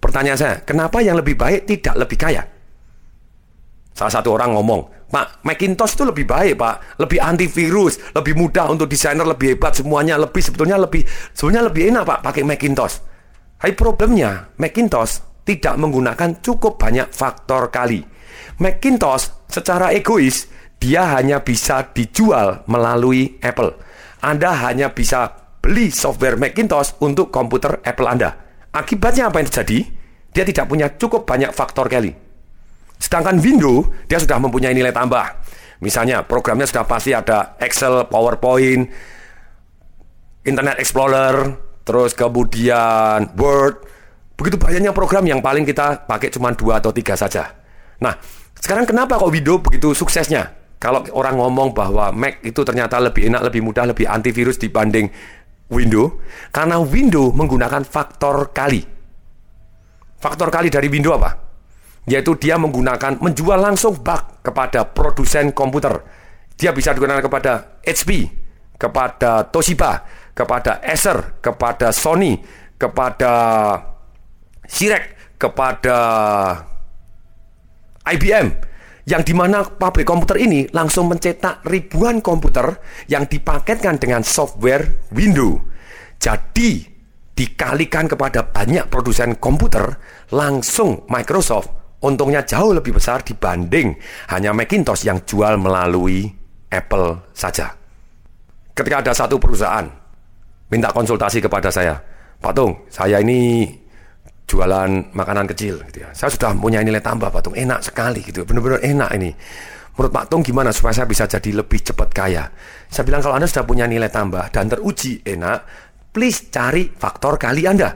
Pertanyaan 0.00 0.38
saya, 0.40 0.54
kenapa 0.64 1.04
yang 1.04 1.20
lebih 1.20 1.36
baik 1.36 1.68
tidak 1.68 2.00
lebih 2.00 2.16
kaya? 2.16 2.42
Salah 3.92 4.08
satu 4.08 4.32
orang 4.32 4.56
ngomong, 4.56 5.01
Pak, 5.12 5.44
Macintosh 5.44 5.92
itu 5.92 6.08
lebih 6.08 6.24
baik, 6.24 6.56
Pak. 6.56 6.96
Lebih 7.04 7.20
antivirus, 7.20 8.00
lebih 8.16 8.32
mudah 8.32 8.72
untuk 8.72 8.88
desainer, 8.88 9.28
lebih 9.28 9.52
hebat 9.52 9.76
semuanya, 9.76 10.16
lebih 10.16 10.40
sebetulnya 10.40 10.80
lebih 10.80 11.04
sebenarnya 11.36 11.68
lebih 11.68 11.82
enak, 11.92 12.04
Pak, 12.08 12.18
pakai 12.24 12.42
Macintosh. 12.48 12.96
Hai 13.60 13.76
problemnya, 13.76 14.56
Macintosh 14.56 15.44
tidak 15.44 15.76
menggunakan 15.76 16.40
cukup 16.40 16.80
banyak 16.80 17.12
faktor 17.12 17.68
kali. 17.68 18.00
Macintosh 18.56 19.52
secara 19.52 19.92
egois 19.92 20.48
dia 20.80 21.12
hanya 21.12 21.44
bisa 21.44 21.92
dijual 21.92 22.64
melalui 22.64 23.36
Apple. 23.44 23.76
Anda 24.24 24.56
hanya 24.64 24.96
bisa 24.96 25.28
beli 25.60 25.92
software 25.92 26.40
Macintosh 26.40 26.96
untuk 27.04 27.28
komputer 27.28 27.84
Apple 27.84 28.08
Anda. 28.08 28.30
Akibatnya 28.72 29.28
apa 29.28 29.44
yang 29.44 29.52
terjadi? 29.52 29.78
Dia 30.32 30.48
tidak 30.48 30.72
punya 30.72 30.88
cukup 30.96 31.28
banyak 31.28 31.52
faktor 31.52 31.92
kali. 31.92 32.21
Sedangkan 33.02 33.42
Windows, 33.42 33.90
dia 34.06 34.22
sudah 34.22 34.38
mempunyai 34.38 34.70
nilai 34.70 34.94
tambah. 34.94 35.42
Misalnya, 35.82 36.22
programnya 36.22 36.70
sudah 36.70 36.86
pasti 36.86 37.10
ada 37.10 37.58
Excel, 37.58 38.06
PowerPoint, 38.06 38.86
Internet 40.46 40.78
Explorer, 40.78 41.58
terus 41.82 42.14
kemudian 42.14 43.34
Word. 43.34 43.82
Begitu 44.38 44.54
banyaknya 44.54 44.94
program 44.94 45.26
yang 45.26 45.42
paling 45.42 45.66
kita 45.66 46.06
pakai 46.06 46.30
cuma 46.30 46.54
dua 46.54 46.78
atau 46.78 46.94
tiga 46.94 47.18
saja. 47.18 47.50
Nah, 47.98 48.14
sekarang 48.54 48.86
kenapa 48.86 49.18
kok 49.18 49.34
Windows 49.34 49.66
begitu 49.66 49.90
suksesnya? 49.98 50.54
Kalau 50.78 51.02
orang 51.14 51.38
ngomong 51.38 51.74
bahwa 51.74 52.10
Mac 52.14 52.42
itu 52.46 52.62
ternyata 52.62 53.02
lebih 53.02 53.26
enak, 53.30 53.50
lebih 53.50 53.66
mudah, 53.66 53.86
lebih 53.90 54.06
antivirus 54.06 54.58
dibanding 54.58 55.10
Windows, 55.70 56.22
karena 56.54 56.78
Windows 56.78 57.34
menggunakan 57.34 57.82
faktor 57.82 58.54
kali. 58.54 58.82
Faktor 60.22 60.54
kali 60.54 60.70
dari 60.70 60.86
Windows 60.86 61.18
apa? 61.18 61.51
Yaitu 62.06 62.34
dia 62.34 62.58
menggunakan 62.58 63.22
menjual 63.22 63.58
langsung 63.62 63.94
bug 64.02 64.42
kepada 64.42 64.90
produsen 64.90 65.54
komputer. 65.54 66.02
Dia 66.58 66.74
bisa 66.74 66.90
digunakan 66.94 67.22
kepada 67.22 67.78
HP, 67.82 68.26
kepada 68.78 69.46
Toshiba, 69.46 70.02
kepada 70.34 70.82
Acer, 70.82 71.38
kepada 71.38 71.94
Sony, 71.94 72.42
kepada 72.74 73.32
Sirek, 74.66 75.36
kepada 75.38 75.98
IBM 78.02 78.70
yang 79.02 79.22
di 79.26 79.34
mana 79.34 79.66
pabrik 79.66 80.06
komputer 80.06 80.38
ini 80.38 80.70
langsung 80.70 81.10
mencetak 81.10 81.66
ribuan 81.66 82.22
komputer 82.22 82.78
yang 83.10 83.26
dipaketkan 83.26 83.98
dengan 83.98 84.22
software 84.22 85.10
Windows. 85.10 85.58
Jadi 86.22 86.86
dikalikan 87.34 88.06
kepada 88.06 88.46
banyak 88.46 88.86
produsen 88.86 89.34
komputer, 89.42 89.98
langsung 90.30 91.02
Microsoft 91.10 91.81
untungnya 92.02 92.42
jauh 92.42 92.74
lebih 92.74 92.98
besar 92.98 93.22
dibanding 93.22 93.94
hanya 94.34 94.50
Macintosh 94.50 95.06
yang 95.06 95.22
jual 95.22 95.56
melalui 95.56 96.26
Apple 96.68 97.32
saja. 97.32 97.70
Ketika 98.72 99.04
ada 99.04 99.12
satu 99.14 99.38
perusahaan 99.38 99.86
minta 100.72 100.90
konsultasi 100.90 101.38
kepada 101.44 101.68
saya, 101.70 102.00
Pak 102.42 102.52
Tung, 102.56 102.72
saya 102.90 103.22
ini 103.22 103.68
jualan 104.48 105.14
makanan 105.14 105.46
kecil 105.54 105.80
gitu 105.88 106.04
ya. 106.04 106.10
Saya 106.12 106.32
sudah 106.32 106.52
punya 106.58 106.82
nilai 106.82 107.00
tambah 107.00 107.30
Pak 107.30 107.40
Tung, 107.44 107.56
enak 107.56 107.80
sekali 107.86 108.20
gitu. 108.24 108.42
Benar-benar 108.42 108.82
enak 108.82 109.10
ini. 109.16 109.30
Menurut 109.92 110.12
Pak 110.12 110.24
Tung 110.32 110.40
gimana 110.40 110.72
supaya 110.72 110.96
saya 110.96 111.06
bisa 111.06 111.28
jadi 111.28 111.52
lebih 111.52 111.84
cepat 111.84 112.08
kaya? 112.16 112.48
Saya 112.88 113.04
bilang 113.04 113.20
kalau 113.20 113.36
Anda 113.36 113.44
sudah 113.44 113.64
punya 113.68 113.84
nilai 113.84 114.08
tambah 114.08 114.48
dan 114.48 114.72
teruji 114.72 115.20
enak, 115.20 115.58
please 116.10 116.48
cari 116.48 116.88
faktor 116.88 117.36
kali 117.36 117.68
Anda. 117.68 117.92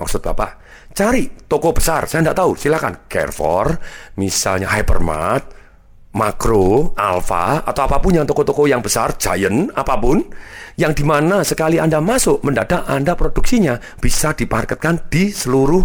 Maksud 0.00 0.24
Bapak, 0.24 0.65
Cari 0.96 1.28
toko 1.44 1.76
besar, 1.76 2.08
saya 2.08 2.24
tidak 2.24 2.40
tahu, 2.40 2.56
silakan. 2.56 3.04
Carrefour, 3.04 3.76
misalnya 4.16 4.72
Hypermart, 4.72 5.52
Makro, 6.16 6.96
Alfa, 6.96 7.60
atau 7.60 7.84
apa 7.84 8.00
pun 8.00 8.16
yang 8.16 8.24
toko-toko 8.24 8.64
yang 8.64 8.80
besar, 8.80 9.12
Giant, 9.20 9.68
apa 9.76 9.92
pun, 10.00 10.24
yang 10.80 10.96
di 10.96 11.04
mana 11.04 11.44
sekali 11.44 11.76
Anda 11.76 12.00
masuk, 12.00 12.40
mendadak 12.40 12.88
Anda 12.88 13.12
produksinya 13.12 13.76
bisa 14.00 14.32
diparketkan 14.32 15.12
di 15.12 15.28
seluruh 15.28 15.84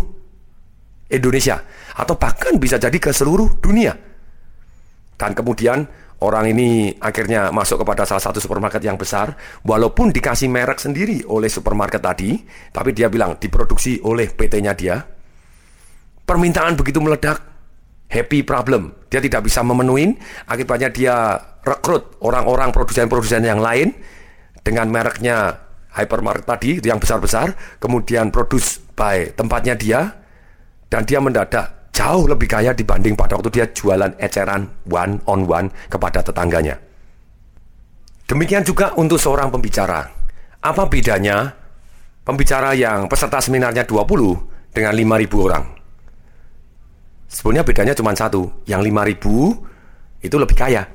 Indonesia. 1.12 1.60
Atau 2.00 2.16
bahkan 2.16 2.56
bisa 2.56 2.80
jadi 2.80 2.96
ke 2.96 3.12
seluruh 3.12 3.60
dunia. 3.60 3.92
Dan 5.20 5.36
kemudian 5.36 5.84
orang 6.22 6.54
ini 6.54 6.94
akhirnya 7.02 7.50
masuk 7.50 7.82
kepada 7.82 8.06
salah 8.06 8.22
satu 8.22 8.38
supermarket 8.38 8.82
yang 8.86 8.96
besar, 8.96 9.34
walaupun 9.66 10.14
dikasih 10.14 10.48
merek 10.48 10.78
sendiri 10.78 11.26
oleh 11.26 11.50
supermarket 11.50 12.02
tadi, 12.02 12.38
tapi 12.70 12.94
dia 12.94 13.10
bilang 13.10 13.42
diproduksi 13.42 13.98
oleh 14.06 14.30
PT-nya 14.30 14.74
dia. 14.78 15.02
Permintaan 16.22 16.78
begitu 16.78 17.02
meledak, 17.02 17.42
happy 18.08 18.46
problem. 18.46 18.94
Dia 19.10 19.20
tidak 19.20 19.50
bisa 19.50 19.66
memenuhi, 19.66 20.14
akibatnya 20.46 20.94
dia 20.94 21.16
rekrut 21.66 22.22
orang-orang 22.22 22.70
produsen-produsen 22.70 23.42
yang 23.42 23.60
lain 23.60 23.92
dengan 24.62 24.88
mereknya 24.94 25.58
hypermarket 25.98 26.46
tadi 26.46 26.70
yang 26.86 27.02
besar-besar, 27.02 27.58
kemudian 27.82 28.30
produce 28.30 28.80
by 28.94 29.34
tempatnya 29.34 29.74
dia, 29.74 30.00
dan 30.88 31.02
dia 31.04 31.18
mendadak 31.18 31.81
jauh 31.92 32.26
lebih 32.26 32.48
kaya 32.48 32.72
dibanding 32.72 33.14
pada 33.20 33.36
waktu 33.38 33.52
dia 33.52 33.68
jualan 33.70 34.16
eceran 34.18 34.68
one 34.88 35.20
on 35.28 35.44
one 35.46 35.68
kepada 35.92 36.24
tetangganya. 36.24 36.80
Demikian 38.32 38.64
juga 38.64 38.96
untuk 38.96 39.20
seorang 39.20 39.52
pembicara. 39.52 40.08
Apa 40.64 40.88
bedanya 40.88 41.52
pembicara 42.24 42.72
yang 42.72 43.12
peserta 43.12 43.44
seminarnya 43.44 43.84
20 43.84 44.72
dengan 44.72 44.94
5000 44.96 45.48
orang? 45.52 45.64
Sebenarnya 47.28 47.64
bedanya 47.68 47.94
cuma 47.96 48.16
satu, 48.16 48.64
yang 48.68 48.80
5000 48.80 50.24
itu 50.24 50.36
lebih 50.36 50.56
kaya. 50.56 50.88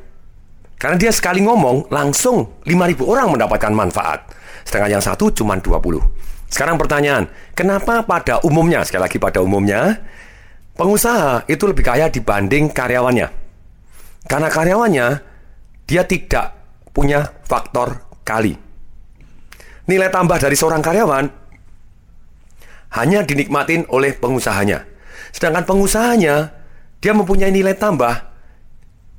Karena 0.76 0.96
dia 0.96 1.12
sekali 1.12 1.40
ngomong 1.44 1.88
langsung 1.88 2.60
5000 2.64 3.04
orang 3.04 3.36
mendapatkan 3.36 3.72
manfaat. 3.72 4.20
Sedangkan 4.64 5.00
yang 5.00 5.04
satu 5.04 5.32
cuma 5.32 5.56
20. 5.60 5.76
Sekarang 6.48 6.76
pertanyaan, 6.80 7.28
kenapa 7.52 8.04
pada 8.04 8.40
umumnya, 8.44 8.84
sekali 8.84 9.02
lagi 9.08 9.18
pada 9.20 9.40
umumnya, 9.42 9.98
Pengusaha 10.76 11.48
itu 11.48 11.64
lebih 11.64 11.84
kaya 11.84 12.12
dibanding 12.12 12.68
karyawannya. 12.68 13.28
Karena 14.28 14.48
karyawannya 14.52 15.06
dia 15.88 16.04
tidak 16.04 16.52
punya 16.92 17.24
faktor 17.48 18.04
kali. 18.26 18.52
Nilai 19.88 20.12
tambah 20.12 20.36
dari 20.36 20.52
seorang 20.52 20.84
karyawan 20.84 21.24
hanya 23.00 23.24
dinikmatin 23.24 23.88
oleh 23.88 24.12
pengusahanya. 24.12 24.84
Sedangkan 25.32 25.64
pengusahanya 25.64 26.52
dia 27.00 27.12
mempunyai 27.16 27.52
nilai 27.52 27.76
tambah 27.76 28.36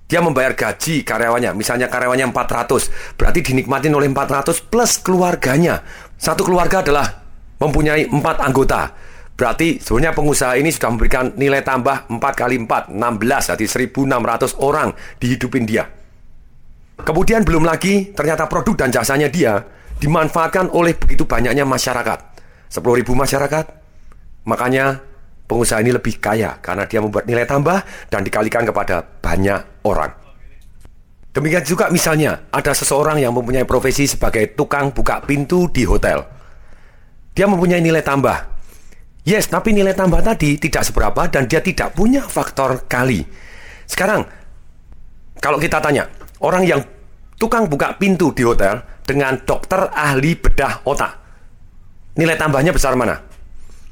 dia 0.08 0.24
membayar 0.24 0.56
gaji 0.56 1.04
karyawannya, 1.04 1.52
misalnya 1.52 1.92
karyawannya 1.92 2.32
400, 2.32 3.20
berarti 3.20 3.44
dinikmatin 3.44 3.92
oleh 3.92 4.08
400 4.08 4.64
plus 4.72 5.04
keluarganya. 5.04 5.84
Satu 6.16 6.48
keluarga 6.48 6.80
adalah 6.80 7.28
mempunyai 7.60 8.08
empat 8.08 8.40
anggota. 8.40 8.96
Berarti 9.38 9.78
sebenarnya 9.78 10.18
pengusaha 10.18 10.58
ini 10.58 10.74
sudah 10.74 10.90
memberikan 10.90 11.30
nilai 11.38 11.62
tambah 11.62 12.10
4 12.10 12.18
kali 12.34 12.58
4, 12.66 12.90
16, 12.90 13.54
jadi 13.54 13.66
1.600 13.94 14.58
orang 14.66 14.90
dihidupin 15.22 15.62
dia. 15.70 15.86
Kemudian 16.98 17.46
belum 17.46 17.62
lagi 17.62 18.18
ternyata 18.18 18.50
produk 18.50 18.74
dan 18.74 18.90
jasanya 18.90 19.30
dia 19.30 19.62
dimanfaatkan 20.02 20.74
oleh 20.74 20.98
begitu 20.98 21.30
banyaknya 21.30 21.70
masyarakat. 21.70 22.20
10.000 22.74 22.82
masyarakat, 23.06 23.66
makanya 24.50 25.06
pengusaha 25.46 25.86
ini 25.86 25.94
lebih 25.94 26.18
kaya 26.18 26.58
karena 26.58 26.90
dia 26.90 26.98
membuat 26.98 27.30
nilai 27.30 27.46
tambah 27.46 27.86
dan 28.10 28.26
dikalikan 28.26 28.66
kepada 28.66 29.06
banyak 29.22 29.86
orang. 29.86 30.18
Demikian 31.30 31.62
juga 31.62 31.94
misalnya 31.94 32.50
ada 32.50 32.74
seseorang 32.74 33.22
yang 33.22 33.38
mempunyai 33.38 33.70
profesi 33.70 34.10
sebagai 34.10 34.58
tukang 34.58 34.90
buka 34.90 35.22
pintu 35.22 35.70
di 35.70 35.86
hotel. 35.86 36.26
Dia 37.38 37.46
mempunyai 37.46 37.78
nilai 37.78 38.02
tambah 38.02 38.57
Yes, 39.28 39.52
tapi 39.52 39.76
nilai 39.76 39.92
tambah 39.92 40.24
tadi 40.24 40.56
tidak 40.56 40.88
seberapa 40.88 41.28
dan 41.28 41.52
dia 41.52 41.60
tidak 41.60 41.92
punya 41.92 42.24
faktor 42.24 42.88
kali. 42.88 43.28
Sekarang, 43.84 44.24
kalau 45.44 45.60
kita 45.60 45.84
tanya, 45.84 46.08
orang 46.40 46.64
yang 46.64 46.80
tukang 47.36 47.68
buka 47.68 48.00
pintu 48.00 48.32
di 48.32 48.48
hotel 48.48 48.80
dengan 49.04 49.36
dokter 49.44 49.92
ahli 49.92 50.32
bedah 50.40 50.88
otak, 50.88 51.12
nilai 52.16 52.40
tambahnya 52.40 52.72
besar 52.72 52.96
mana? 52.96 53.20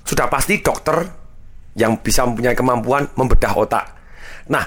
Sudah 0.07 0.31
pasti 0.31 0.63
dokter 0.63 1.03
yang 1.75 1.99
bisa 1.99 2.23
mempunyai 2.23 2.55
kemampuan 2.55 3.03
membedah 3.19 3.59
otak. 3.59 3.85
Nah, 4.47 4.63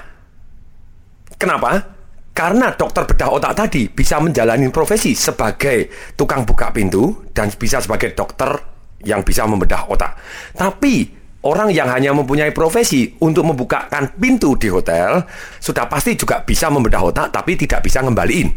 kenapa? 1.33 1.97
Karena 2.29 2.77
dokter 2.77 3.09
bedah 3.09 3.29
otak 3.33 3.57
tadi 3.57 3.89
bisa 3.89 4.21
menjalani 4.21 4.69
profesi 4.69 5.17
sebagai 5.17 6.13
tukang 6.13 6.45
buka 6.45 6.69
pintu 6.69 7.25
dan 7.33 7.49
bisa 7.57 7.81
sebagai 7.81 8.13
dokter 8.13 8.68
yang 9.03 9.23
bisa 9.23 9.47
membedah 9.47 9.87
otak. 9.87 10.17
Tapi 10.55 11.07
orang 11.45 11.71
yang 11.71 11.87
hanya 11.87 12.11
mempunyai 12.11 12.51
profesi 12.51 13.15
untuk 13.23 13.47
membukakan 13.47 14.15
pintu 14.19 14.59
di 14.59 14.67
hotel 14.67 15.23
sudah 15.59 15.87
pasti 15.87 16.19
juga 16.19 16.43
bisa 16.43 16.67
membedah 16.67 16.99
otak 16.99 17.27
tapi 17.31 17.55
tidak 17.55 17.83
bisa 17.85 18.03
ngembaliin. 18.03 18.49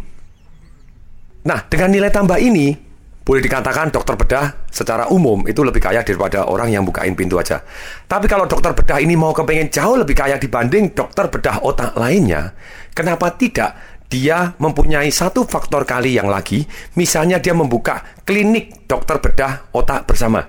Nah, 1.42 1.58
dengan 1.66 1.90
nilai 1.90 2.10
tambah 2.10 2.38
ini 2.38 2.92
boleh 3.22 3.38
dikatakan 3.38 3.94
dokter 3.94 4.18
bedah 4.18 4.66
secara 4.66 5.06
umum 5.14 5.46
itu 5.46 5.62
lebih 5.62 5.78
kaya 5.78 6.02
daripada 6.02 6.42
orang 6.50 6.74
yang 6.74 6.82
bukain 6.82 7.14
pintu 7.14 7.38
aja. 7.38 7.62
Tapi 8.10 8.26
kalau 8.26 8.50
dokter 8.50 8.74
bedah 8.74 8.98
ini 8.98 9.14
mau 9.14 9.30
kepengen 9.30 9.70
jauh 9.70 9.94
lebih 9.94 10.18
kaya 10.18 10.42
dibanding 10.42 10.90
dokter 10.90 11.30
bedah 11.30 11.62
otak 11.62 11.94
lainnya, 11.94 12.50
kenapa 12.90 13.30
tidak 13.38 13.91
dia 14.12 14.52
mempunyai 14.60 15.08
satu 15.08 15.48
faktor 15.48 15.88
kali 15.88 16.20
yang 16.20 16.28
lagi, 16.28 16.68
misalnya 17.00 17.40
dia 17.40 17.56
membuka 17.56 18.04
klinik 18.28 18.84
dokter 18.84 19.16
bedah 19.16 19.72
otak 19.72 20.04
bersama. 20.04 20.44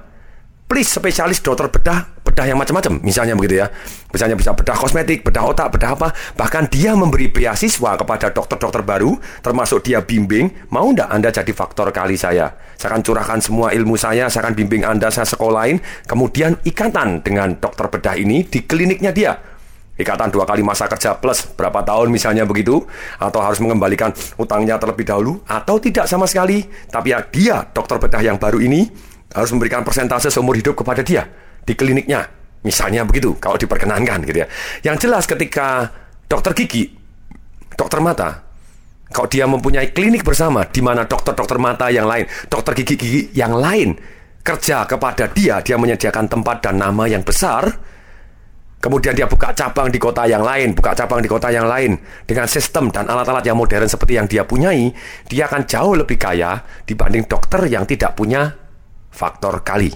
Please 0.67 0.91
spesialis 0.91 1.39
dokter 1.39 1.71
bedah 1.71 2.19
bedah 2.27 2.49
yang 2.49 2.57
macam-macam. 2.57 2.97
Misalnya 3.05 3.37
begitu 3.37 3.61
ya. 3.61 3.69
Misalnya 4.09 4.33
bisa 4.33 4.57
bedah 4.57 4.73
kosmetik 4.73 5.21
bedah 5.21 5.45
otak 5.45 5.69
bedah 5.69 5.93
apa. 5.95 6.09
Bahkan 6.33 6.73
dia 6.73 6.97
memberi 6.97 7.29
beasiswa 7.29 7.93
kepada 7.93 8.33
dokter-dokter 8.33 8.81
baru 8.81 9.15
termasuk 9.45 9.85
dia 9.85 10.01
bimbing 10.01 10.49
mau 10.73 10.89
ndak 10.89 11.13
anda 11.13 11.29
jadi 11.29 11.53
faktor 11.53 11.93
kali 11.93 12.17
saya? 12.17 12.57
Saya 12.75 12.97
akan 12.97 13.01
curahkan 13.05 13.39
semua 13.39 13.69
ilmu 13.71 13.95
saya 13.95 14.27
saya 14.33 14.49
akan 14.49 14.57
bimbing 14.57 14.81
anda 14.81 15.13
saya 15.13 15.29
sekolahin. 15.29 15.77
Kemudian 16.09 16.57
ikatan 16.65 17.21
dengan 17.21 17.53
dokter 17.61 17.85
bedah 17.87 18.17
ini 18.17 18.41
di 18.41 18.65
kliniknya 18.65 19.13
dia 19.13 19.52
Ikatan 20.03 20.29
dua 20.29 20.43
kali 20.43 20.59
masa 20.59 20.91
kerja 20.91 21.15
plus 21.15 21.47
berapa 21.55 21.79
tahun 21.87 22.11
misalnya 22.11 22.43
begitu 22.43 22.83
Atau 23.17 23.39
harus 23.39 23.63
mengembalikan 23.63 24.11
utangnya 24.35 24.75
terlebih 24.75 25.07
dahulu 25.07 25.39
Atau 25.47 25.79
tidak 25.79 26.11
sama 26.11 26.27
sekali 26.27 26.67
Tapi 26.91 27.15
ya 27.15 27.23
dia 27.23 27.63
dokter 27.71 27.95
bedah 27.97 28.19
yang 28.19 28.35
baru 28.35 28.59
ini 28.59 29.13
harus 29.33 29.49
memberikan 29.49 29.81
persentase 29.81 30.29
seumur 30.29 30.53
hidup 30.53 30.77
kepada 30.77 31.01
dia 31.01 31.25
di 31.65 31.73
kliniknya. 31.73 32.29
Misalnya 32.63 33.03
begitu, 33.03 33.35
kalau 33.41 33.59
diperkenankan 33.59 34.23
gitu 34.23 34.39
ya. 34.45 34.47
Yang 34.85 35.09
jelas 35.09 35.23
ketika 35.27 35.91
dokter 36.31 36.55
gigi, 36.55 36.95
dokter 37.75 37.99
mata, 37.99 38.39
kalau 39.11 39.27
dia 39.27 39.43
mempunyai 39.43 39.91
klinik 39.91 40.23
bersama 40.23 40.63
di 40.63 40.79
mana 40.79 41.03
dokter-dokter 41.03 41.59
mata 41.59 41.91
yang 41.91 42.07
lain, 42.07 42.23
dokter 42.47 42.71
gigi-gigi 42.77 43.35
yang 43.35 43.51
lain 43.51 43.99
kerja 44.43 44.87
kepada 44.87 45.27
dia, 45.27 45.59
dia 45.59 45.75
menyediakan 45.75 46.31
tempat 46.31 46.63
dan 46.63 46.79
nama 46.79 47.03
yang 47.03 47.23
besar, 47.23 47.67
kemudian 48.83 49.15
dia 49.15 49.31
buka 49.31 49.55
cabang 49.55 49.87
di 49.87 49.95
kota 49.95 50.27
yang 50.27 50.43
lain, 50.43 50.75
buka 50.75 50.91
cabang 50.91 51.23
di 51.23 51.31
kota 51.31 51.47
yang 51.47 51.71
lain 51.71 51.95
dengan 52.27 52.51
sistem 52.51 52.91
dan 52.91 53.07
alat-alat 53.07 53.47
yang 53.47 53.55
modern 53.55 53.87
seperti 53.87 54.19
yang 54.19 54.27
dia 54.27 54.43
punyai, 54.43 54.91
dia 55.31 55.47
akan 55.47 55.63
jauh 55.63 55.95
lebih 55.95 56.19
kaya 56.19 56.59
dibanding 56.83 57.23
dokter 57.23 57.63
yang 57.71 57.87
tidak 57.87 58.11
punya 58.19 58.51
faktor 59.07 59.63
kali. 59.63 59.87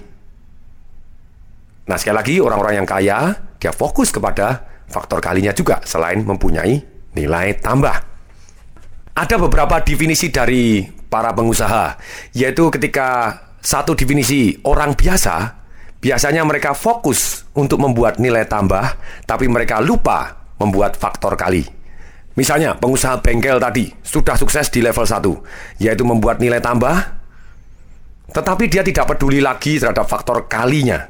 Nah, 1.84 2.00
sekali 2.00 2.16
lagi 2.16 2.34
orang-orang 2.40 2.80
yang 2.80 2.88
kaya, 2.88 3.18
dia 3.60 3.76
fokus 3.76 4.08
kepada 4.08 4.64
faktor 4.88 5.20
kalinya 5.20 5.52
juga 5.52 5.84
selain 5.84 6.24
mempunyai 6.24 6.80
nilai 7.12 7.60
tambah. 7.60 7.96
Ada 9.12 9.36
beberapa 9.36 9.84
definisi 9.84 10.32
dari 10.32 10.80
para 11.12 11.36
pengusaha, 11.36 11.98
yaitu 12.32 12.72
ketika 12.72 13.36
satu 13.60 13.92
definisi 13.92 14.56
orang 14.64 14.94
biasa, 14.94 15.57
biasanya 15.98 16.46
mereka 16.46 16.74
fokus 16.74 17.46
untuk 17.54 17.82
membuat 17.82 18.22
nilai 18.22 18.46
tambah, 18.46 18.98
tapi 19.26 19.50
mereka 19.50 19.82
lupa 19.82 20.38
membuat 20.58 20.98
faktor 20.98 21.34
kali. 21.34 21.66
Misalnya, 22.38 22.78
pengusaha 22.78 23.18
bengkel 23.18 23.58
tadi 23.58 23.90
sudah 23.98 24.38
sukses 24.38 24.70
di 24.70 24.78
level 24.78 25.02
1, 25.02 25.82
yaitu 25.82 26.06
membuat 26.06 26.38
nilai 26.38 26.62
tambah, 26.62 27.18
tetapi 28.30 28.70
dia 28.70 28.86
tidak 28.86 29.10
peduli 29.10 29.42
lagi 29.42 29.80
terhadap 29.80 30.06
faktor 30.06 30.46
kalinya, 30.46 31.02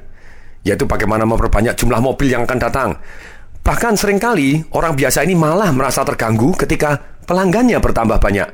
yaitu 0.65 0.89
bagaimana 0.89 1.29
memperbanyak 1.29 1.77
jumlah 1.77 2.01
mobil 2.01 2.33
yang 2.33 2.49
akan 2.49 2.59
datang. 2.61 2.91
Bahkan 3.61 4.01
sering 4.01 4.17
kali 4.17 4.65
orang 4.73 4.97
biasa 4.97 5.29
ini 5.29 5.37
malah 5.37 5.69
merasa 5.75 6.01
terganggu 6.01 6.57
ketika 6.57 7.21
pelanggannya 7.29 7.77
bertambah 7.77 8.17
banyak. 8.17 8.49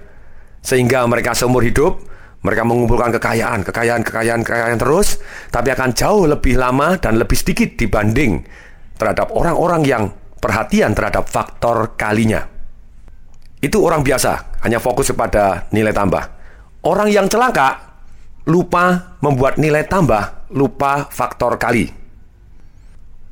Sehingga 0.65 1.07
mereka 1.07 1.37
seumur 1.37 1.63
hidup, 1.63 2.03
mereka 2.45 2.63
mengumpulkan 2.63 3.09
kekayaan, 3.17 3.65
kekayaan, 3.65 4.05
kekayaan, 4.05 4.41
kekayaan 4.45 4.77
terus, 4.77 5.17
tapi 5.49 5.73
akan 5.73 5.97
jauh 5.97 6.29
lebih 6.29 6.61
lama 6.61 7.01
dan 7.01 7.17
lebih 7.17 7.41
sedikit 7.41 7.73
dibanding 7.81 8.45
terhadap 9.01 9.33
orang-orang 9.33 9.83
yang 9.89 10.05
perhatian 10.45 10.93
terhadap 10.93 11.25
faktor 11.25 11.97
kalinya. 11.97 12.45
Itu 13.65 13.81
orang 13.81 14.05
biasa, 14.05 14.61
hanya 14.61 14.77
fokus 14.77 15.09
kepada 15.09 15.73
nilai 15.73 15.97
tambah. 15.97 16.21
Orang 16.85 17.09
yang 17.09 17.33
celaka 17.33 17.97
lupa 18.45 19.17
membuat 19.25 19.57
nilai 19.57 19.89
tambah, 19.89 20.53
lupa 20.53 21.09
faktor 21.09 21.57
kali. 21.57 21.89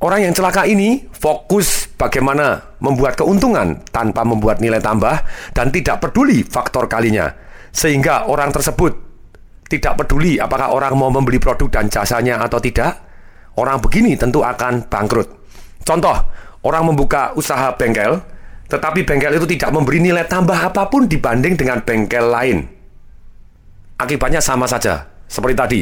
Orang 0.01 0.25
yang 0.25 0.33
celaka 0.33 0.65
ini 0.65 1.05
fokus 1.13 1.85
bagaimana 1.95 2.75
membuat 2.81 3.13
keuntungan 3.13 3.77
tanpa 3.93 4.25
membuat 4.25 4.57
nilai 4.57 4.81
tambah 4.81 5.21
dan 5.53 5.69
tidak 5.69 6.01
peduli 6.01 6.41
faktor 6.41 6.89
kalinya. 6.89 7.29
Sehingga 7.71 8.27
orang 8.27 8.51
tersebut 8.51 9.02
tidak 9.73 10.05
peduli 10.05 10.37
apakah 10.37 10.69
orang 10.69 10.93
mau 10.93 11.09
membeli 11.09 11.41
produk 11.41 11.65
dan 11.73 11.89
jasanya 11.89 12.37
atau 12.37 12.61
tidak. 12.61 13.01
Orang 13.57 13.81
begini 13.81 14.13
tentu 14.17 14.45
akan 14.45 14.89
bangkrut. 14.89 15.29
Contoh, 15.85 16.17
orang 16.65 16.89
membuka 16.89 17.33
usaha 17.37 17.73
bengkel, 17.77 18.17
tetapi 18.69 19.05
bengkel 19.05 19.37
itu 19.37 19.45
tidak 19.57 19.69
memberi 19.73 20.01
nilai 20.01 20.25
tambah 20.25 20.57
apa 20.57 20.89
pun 20.89 21.05
dibanding 21.05 21.53
dengan 21.53 21.81
bengkel 21.85 22.25
lain. 22.33 22.65
Akibatnya 23.97 24.41
sama 24.41 24.65
saja, 24.65 25.05
seperti 25.29 25.55
tadi. 25.55 25.81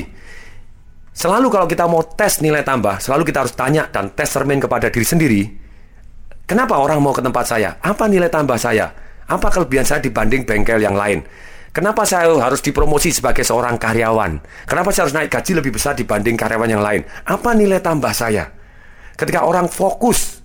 Selalu 1.12 1.47
kalau 1.47 1.67
kita 1.67 1.88
mau 1.88 2.04
tes 2.04 2.43
nilai 2.43 2.63
tambah, 2.63 2.99
selalu 2.99 3.23
kita 3.27 3.47
harus 3.47 3.56
tanya 3.56 3.88
dan 3.88 4.12
tes 4.12 4.27
cermin 4.27 4.60
kepada 4.60 4.91
diri 4.91 5.08
sendiri. 5.08 5.41
Kenapa 6.43 6.75
orang 6.75 6.99
mau 6.99 7.15
ke 7.15 7.23
tempat 7.23 7.47
saya? 7.47 7.80
Apa 7.80 8.12
nilai 8.12 8.27
tambah 8.27 8.60
saya? 8.60 8.91
Apa 9.32 9.47
kelebihan 9.47 9.88
saya 9.88 10.04
dibanding 10.04 10.43
bengkel 10.43 10.84
yang 10.84 10.95
lain? 10.95 11.23
Kenapa 11.71 12.03
saya 12.03 12.27
harus 12.36 12.60
dipromosi 12.60 13.15
sebagai 13.15 13.47
seorang 13.47 13.79
karyawan? 13.79 14.43
Kenapa 14.67 14.91
saya 14.91 15.07
harus 15.07 15.15
naik 15.15 15.31
gaji 15.31 15.55
lebih 15.55 15.71
besar 15.79 15.95
dibanding 15.95 16.36
karyawan 16.36 16.67
yang 16.67 16.84
lain? 16.84 17.07
Apa 17.23 17.55
nilai 17.55 17.79
tambah 17.79 18.12
saya? 18.12 18.51
Ketika 19.15 19.47
orang 19.47 19.71
fokus 19.71 20.43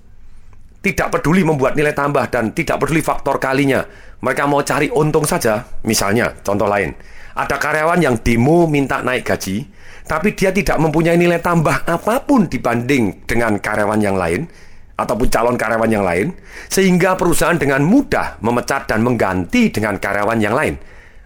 tidak 0.87 1.19
peduli 1.19 1.43
membuat 1.43 1.75
nilai 1.75 1.91
tambah 1.91 2.31
dan 2.31 2.55
tidak 2.55 2.79
peduli 2.79 3.03
faktor 3.03 3.43
kalinya, 3.43 3.83
mereka 4.23 4.47
mau 4.47 4.63
cari 4.63 4.87
untung 4.87 5.27
saja. 5.27 5.67
Misalnya, 5.83 6.31
contoh 6.47 6.71
lain, 6.71 6.95
ada 7.35 7.59
karyawan 7.59 7.99
yang 7.99 8.23
demo 8.23 8.71
minta 8.71 9.03
naik 9.03 9.27
gaji, 9.27 9.67
tapi 10.07 10.31
dia 10.39 10.55
tidak 10.55 10.79
mempunyai 10.79 11.19
nilai 11.19 11.43
tambah 11.43 11.91
apa 11.91 12.23
pun 12.23 12.47
dibanding 12.47 13.27
dengan 13.27 13.59
karyawan 13.59 13.99
yang 13.99 14.15
lain 14.15 14.47
ataupun 14.95 15.27
calon 15.27 15.59
karyawan 15.59 15.91
yang 15.91 16.07
lain, 16.07 16.31
sehingga 16.71 17.19
perusahaan 17.19 17.59
dengan 17.59 17.83
mudah 17.83 18.39
memecat 18.47 18.87
dan 18.87 19.03
mengganti 19.03 19.75
dengan 19.75 19.99
karyawan 19.99 20.39
yang 20.39 20.55
lain. 20.55 20.79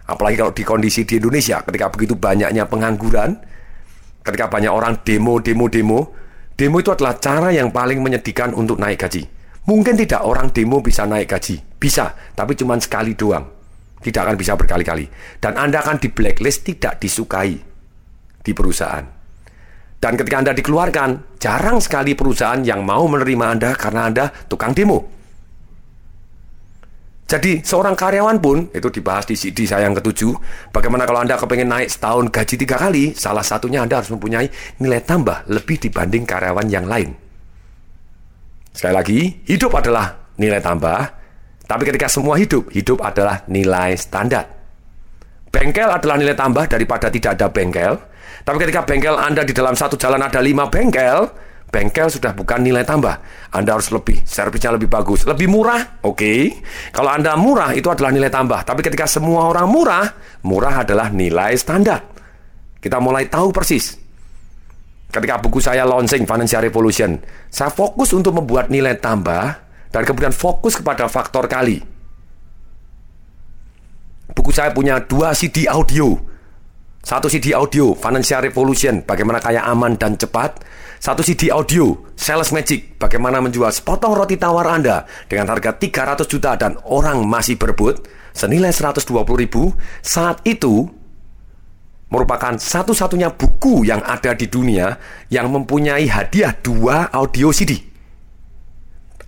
Apalagi 0.07 0.35
kalau 0.39 0.53
di 0.53 0.63
kondisi 0.65 1.05
di 1.05 1.21
Indonesia, 1.21 1.61
ketika 1.61 1.91
begitu 1.93 2.17
banyaknya 2.17 2.65
pengangguran, 2.65 3.37
ketika 4.25 4.49
banyak 4.49 4.71
orang 4.73 5.01
demo, 5.05 5.37
demo, 5.41 5.65
demo, 5.69 5.99
demo 6.57 6.77
itu 6.81 6.89
adalah 6.93 7.17
cara 7.17 7.49
yang 7.53 7.69
paling 7.69 8.01
menyedihkan 8.01 8.53
untuk 8.53 8.81
naik 8.81 9.01
gaji. 9.01 9.25
Mungkin 9.61 9.93
tidak 9.93 10.25
orang 10.25 10.49
demo 10.49 10.81
bisa 10.81 11.05
naik 11.05 11.29
gaji, 11.29 11.61
bisa, 11.77 12.17
tapi 12.33 12.57
cuma 12.57 12.77
sekali 12.81 13.13
doang. 13.13 13.45
Tidak 14.01 14.17
akan 14.17 14.33
bisa 14.33 14.57
berkali-kali. 14.57 15.05
Dan 15.37 15.61
Anda 15.61 15.85
akan 15.85 16.01
di 16.01 16.09
blacklist 16.09 16.65
tidak 16.65 16.97
disukai 16.97 17.53
di 18.41 18.51
perusahaan. 18.57 19.05
Dan 20.01 20.17
ketika 20.17 20.41
Anda 20.41 20.57
dikeluarkan, 20.57 21.37
jarang 21.37 21.77
sekali 21.77 22.17
perusahaan 22.17 22.57
yang 22.65 22.81
mau 22.81 23.05
menerima 23.05 23.45
Anda 23.45 23.69
karena 23.77 24.09
Anda 24.09 24.25
tukang 24.49 24.73
demo. 24.73 25.20
Jadi 27.31 27.63
seorang 27.63 27.95
karyawan 27.95 28.43
pun, 28.43 28.67
itu 28.75 28.91
dibahas 28.91 29.23
di 29.23 29.39
CD 29.39 29.63
saya 29.63 29.87
yang 29.87 29.95
ketujuh, 29.95 30.35
bagaimana 30.75 31.07
kalau 31.07 31.23
Anda 31.23 31.39
kepengen 31.39 31.71
naik 31.71 31.87
setahun 31.87 32.27
gaji 32.27 32.59
tiga 32.59 32.75
kali, 32.75 33.15
salah 33.15 33.39
satunya 33.39 33.79
Anda 33.79 34.03
harus 34.03 34.11
mempunyai 34.11 34.51
nilai 34.83 34.99
tambah 34.99 35.47
lebih 35.47 35.79
dibanding 35.79 36.27
karyawan 36.27 36.67
yang 36.67 36.83
lain. 36.83 37.15
Sekali 38.75 38.91
lagi, 38.91 39.19
hidup 39.47 39.71
adalah 39.79 40.35
nilai 40.35 40.59
tambah, 40.59 40.99
tapi 41.71 41.87
ketika 41.87 42.11
semua 42.11 42.35
hidup, 42.35 42.67
hidup 42.75 42.99
adalah 42.99 43.47
nilai 43.47 43.95
standar. 43.95 44.51
Bengkel 45.55 45.87
adalah 45.87 46.19
nilai 46.19 46.35
tambah 46.35 46.67
daripada 46.67 47.07
tidak 47.07 47.39
ada 47.39 47.47
bengkel. 47.47 47.95
Tapi 48.43 48.57
ketika 48.59 48.83
bengkel 48.83 49.15
Anda 49.15 49.47
di 49.47 49.55
dalam 49.55 49.79
satu 49.79 49.95
jalan 49.95 50.19
ada 50.19 50.43
lima 50.43 50.67
bengkel, 50.67 51.31
bengkel 51.71 52.11
sudah 52.11 52.35
bukan 52.35 52.59
nilai 52.61 52.83
tambah. 52.83 53.17
Anda 53.55 53.79
harus 53.79 53.89
lebih, 53.89 54.21
servisnya 54.27 54.75
lebih 54.75 54.91
bagus, 54.91 55.23
lebih 55.23 55.47
murah. 55.47 56.03
Oke, 56.03 56.19
okay. 56.19 56.39
kalau 56.91 57.15
Anda 57.15 57.39
murah 57.39 57.71
itu 57.71 57.87
adalah 57.87 58.11
nilai 58.11 58.27
tambah. 58.27 58.61
Tapi 58.67 58.83
ketika 58.83 59.07
semua 59.07 59.47
orang 59.47 59.71
murah, 59.71 60.05
murah 60.43 60.83
adalah 60.83 61.07
nilai 61.09 61.55
standar. 61.55 62.03
Kita 62.77 62.99
mulai 62.99 63.31
tahu 63.31 63.55
persis. 63.55 63.95
Ketika 65.11 65.43
buku 65.43 65.59
saya 65.59 65.83
launching 65.83 66.23
Financial 66.23 66.63
Revolution, 66.63 67.19
saya 67.51 67.67
fokus 67.67 68.15
untuk 68.15 68.31
membuat 68.31 68.71
nilai 68.71 68.95
tambah 68.95 69.43
dan 69.91 70.01
kemudian 70.07 70.31
fokus 70.31 70.79
kepada 70.79 71.07
faktor 71.07 71.47
kali. 71.47 71.83
buku 74.31 74.47
saya 74.55 74.71
punya 74.71 75.03
dua 75.03 75.35
CD 75.35 75.67
audio. 75.67 76.15
Satu 77.03 77.27
CD 77.27 77.51
audio, 77.51 77.91
Financial 77.91 78.39
Revolution, 78.39 79.03
bagaimana 79.03 79.43
kaya 79.43 79.67
aman 79.67 79.99
dan 79.99 80.15
cepat. 80.15 80.63
Satu 81.01 81.25
CD 81.25 81.49
audio, 81.49 81.97
Sales 82.13 82.53
Magic, 82.53 83.01
bagaimana 83.01 83.41
menjual 83.41 83.73
sepotong 83.73 84.13
roti 84.13 84.37
tawar 84.37 84.69
Anda 84.69 85.09
dengan 85.25 85.49
harga 85.49 85.73
300 85.73 86.29
juta 86.29 86.53
dan 86.53 86.77
orang 86.85 87.25
masih 87.25 87.57
berebut, 87.57 88.05
senilai 88.37 88.69
120 88.69 89.09
ribu. 89.33 89.73
Saat 90.05 90.45
itu, 90.45 90.85
merupakan 92.05 92.53
satu-satunya 92.53 93.33
buku 93.33 93.81
yang 93.81 94.05
ada 94.05 94.37
di 94.37 94.45
dunia 94.45 94.93
yang 95.33 95.49
mempunyai 95.49 96.05
hadiah 96.05 96.53
dua 96.61 97.09
audio 97.09 97.49
CD. 97.49 97.81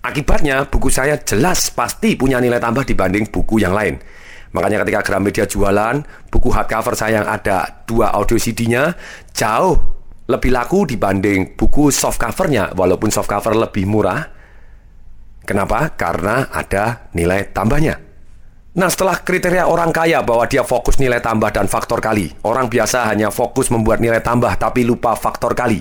Akibatnya, 0.06 0.70
buku 0.70 0.94
saya 0.94 1.18
jelas 1.26 1.74
pasti 1.74 2.14
punya 2.14 2.38
nilai 2.38 2.62
tambah 2.62 2.86
dibanding 2.86 3.34
buku 3.34 3.66
yang 3.66 3.74
lain. 3.74 3.98
Makanya 4.54 4.86
ketika 4.86 5.02
Gramedia 5.02 5.50
jualan, 5.50 6.06
buku 6.30 6.54
hardcover 6.54 6.94
saya 6.94 7.26
yang 7.26 7.28
ada 7.34 7.82
dua 7.90 8.14
audio 8.14 8.38
CD-nya 8.38 8.94
jauh 9.34 10.03
lebih 10.34 10.50
laku 10.50 10.90
dibanding 10.90 11.54
buku 11.54 11.94
soft 11.94 12.18
covernya, 12.18 12.74
walaupun 12.74 13.14
soft 13.14 13.30
cover 13.30 13.54
lebih 13.54 13.86
murah. 13.86 14.26
Kenapa? 15.46 15.94
Karena 15.94 16.50
ada 16.50 17.12
nilai 17.14 17.54
tambahnya. 17.54 18.02
Nah 18.74 18.90
setelah 18.90 19.22
kriteria 19.22 19.70
orang 19.70 19.94
kaya 19.94 20.26
bahwa 20.26 20.50
dia 20.50 20.66
fokus 20.66 20.98
nilai 20.98 21.22
tambah 21.22 21.54
dan 21.54 21.70
faktor 21.70 22.02
kali 22.02 22.34
Orang 22.42 22.74
biasa 22.74 23.06
hanya 23.06 23.30
fokus 23.30 23.70
membuat 23.70 24.02
nilai 24.02 24.18
tambah 24.18 24.50
tapi 24.58 24.82
lupa 24.82 25.14
faktor 25.14 25.54
kali 25.54 25.78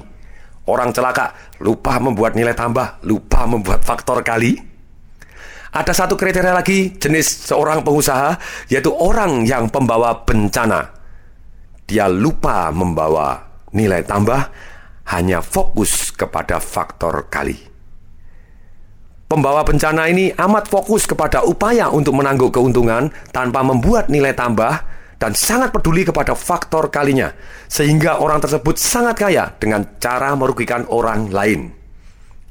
Orang 0.69 0.93
celaka 0.93 1.33
lupa 1.65 1.97
membuat 1.97 2.37
nilai 2.37 2.53
tambah, 2.53 3.01
lupa 3.09 3.49
membuat 3.49 3.81
faktor 3.81 4.21
kali 4.21 4.61
ada 5.73 5.97
satu 5.97 6.21
kriteria 6.21 6.53
lagi 6.53 7.01
jenis 7.01 7.49
seorang 7.49 7.81
pengusaha 7.81 8.37
yaitu 8.69 8.93
orang 8.93 9.49
yang 9.49 9.73
pembawa 9.73 10.21
bencana. 10.21 10.93
Dia 11.89 12.13
lupa 12.13 12.69
membawa 12.69 13.52
nilai 13.73 14.07
tambah, 14.07 14.53
hanya 15.13 15.43
fokus 15.43 16.15
kepada 16.15 16.63
faktor 16.63 17.27
kali. 17.27 17.59
Pembawa 19.27 19.65
bencana 19.65 20.13
ini 20.13 20.29
amat 20.29 20.69
fokus 20.69 21.09
kepada 21.09 21.41
upaya 21.49 21.89
untuk 21.89 22.21
menangguk 22.21 22.53
keuntungan 22.53 23.09
tanpa 23.33 23.65
membuat 23.65 24.13
nilai 24.13 24.37
tambah 24.37 24.85
dan 25.17 25.33
sangat 25.33 25.73
peduli 25.73 26.05
kepada 26.05 26.37
faktor 26.37 26.93
kalinya, 26.93 27.33
sehingga 27.65 28.21
orang 28.21 28.45
tersebut 28.45 28.77
sangat 28.77 29.17
kaya 29.17 29.49
dengan 29.57 29.97
cara 29.97 30.37
merugikan 30.37 30.85
orang 30.93 31.33
lain. 31.33 31.73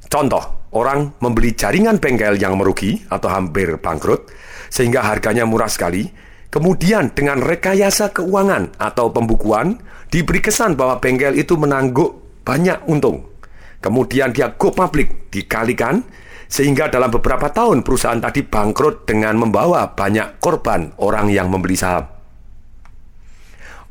Contoh, 0.10 0.72
orang 0.74 1.22
membeli 1.22 1.54
jaringan 1.54 2.02
bengkel 2.02 2.40
yang 2.40 2.58
merugi 2.58 3.04
atau 3.12 3.30
hampir 3.30 3.78
bangkrut, 3.78 4.32
sehingga 4.72 5.06
harganya 5.06 5.46
murah 5.46 5.70
sekali. 5.70 6.10
Kemudian 6.52 7.14
dengan 7.16 7.40
rekayasa 7.40 8.12
keuangan 8.12 8.76
atau 8.76 9.14
pembukuan, 9.14 9.80
diberi 10.12 10.44
kesan 10.44 10.76
bahwa 10.76 11.00
bengkel 11.00 11.40
itu 11.40 11.56
menangguk 11.56 12.44
banyak 12.44 12.84
untung. 12.92 13.32
Kemudian 13.82 14.30
dia 14.36 14.54
go 14.54 14.70
public, 14.70 15.32
dikalikan, 15.34 16.06
sehingga 16.52 16.92
dalam 16.92 17.10
beberapa 17.10 17.50
tahun 17.50 17.82
perusahaan 17.82 18.20
tadi 18.20 18.46
bangkrut 18.46 19.08
dengan 19.08 19.40
membawa 19.40 19.96
banyak 19.96 20.38
korban 20.44 20.92
orang 21.00 21.32
yang 21.32 21.48
membeli 21.48 21.80
saham. 21.80 22.06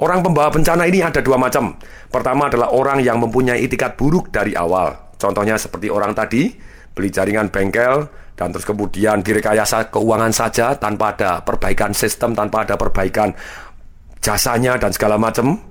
Orang 0.00 0.20
pembawa 0.24 0.48
bencana 0.52 0.85
ini 0.88 1.00
ada 1.04 1.20
dua 1.24 1.37
macam. 1.37 1.76
Pertama 2.09 2.48
adalah 2.48 2.72
orang 2.72 3.04
yang 3.04 3.20
mempunyai 3.20 3.64
itikat 3.64 3.96
buruk 3.96 4.33
dari 4.33 4.56
awal. 4.56 5.16
Contohnya 5.20 5.61
seperti 5.61 5.92
orang 5.92 6.16
tadi, 6.16 6.52
beli 6.96 7.12
jaringan 7.12 7.52
bengkel 7.52 8.09
dan 8.33 8.48
terus 8.56 8.64
kemudian 8.64 9.20
direkayasa 9.20 9.92
keuangan 9.92 10.33
saja 10.33 10.72
tanpa 10.80 11.12
ada 11.12 11.44
perbaikan 11.44 11.92
sistem, 11.92 12.33
tanpa 12.33 12.64
ada 12.64 12.80
perbaikan 12.80 13.37
jasanya 14.24 14.80
dan 14.80 14.92
segala 14.96 15.20
macam. 15.20 15.69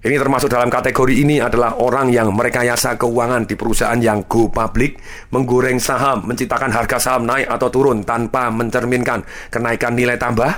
Ini 0.00 0.16
termasuk 0.16 0.48
dalam 0.48 0.72
kategori 0.72 1.12
ini 1.12 1.44
adalah 1.44 1.76
orang 1.76 2.08
yang 2.08 2.32
merekayasa 2.32 2.96
keuangan 2.96 3.44
di 3.44 3.52
perusahaan 3.52 4.00
yang 4.00 4.24
go 4.24 4.48
public, 4.48 4.96
menggoreng 5.28 5.76
saham, 5.76 6.24
menciptakan 6.24 6.72
harga 6.72 6.96
saham 6.96 7.28
naik 7.28 7.44
atau 7.44 7.68
turun 7.68 8.00
tanpa 8.00 8.48
mencerminkan 8.48 9.20
kenaikan 9.52 9.92
nilai 9.92 10.16
tambah, 10.16 10.48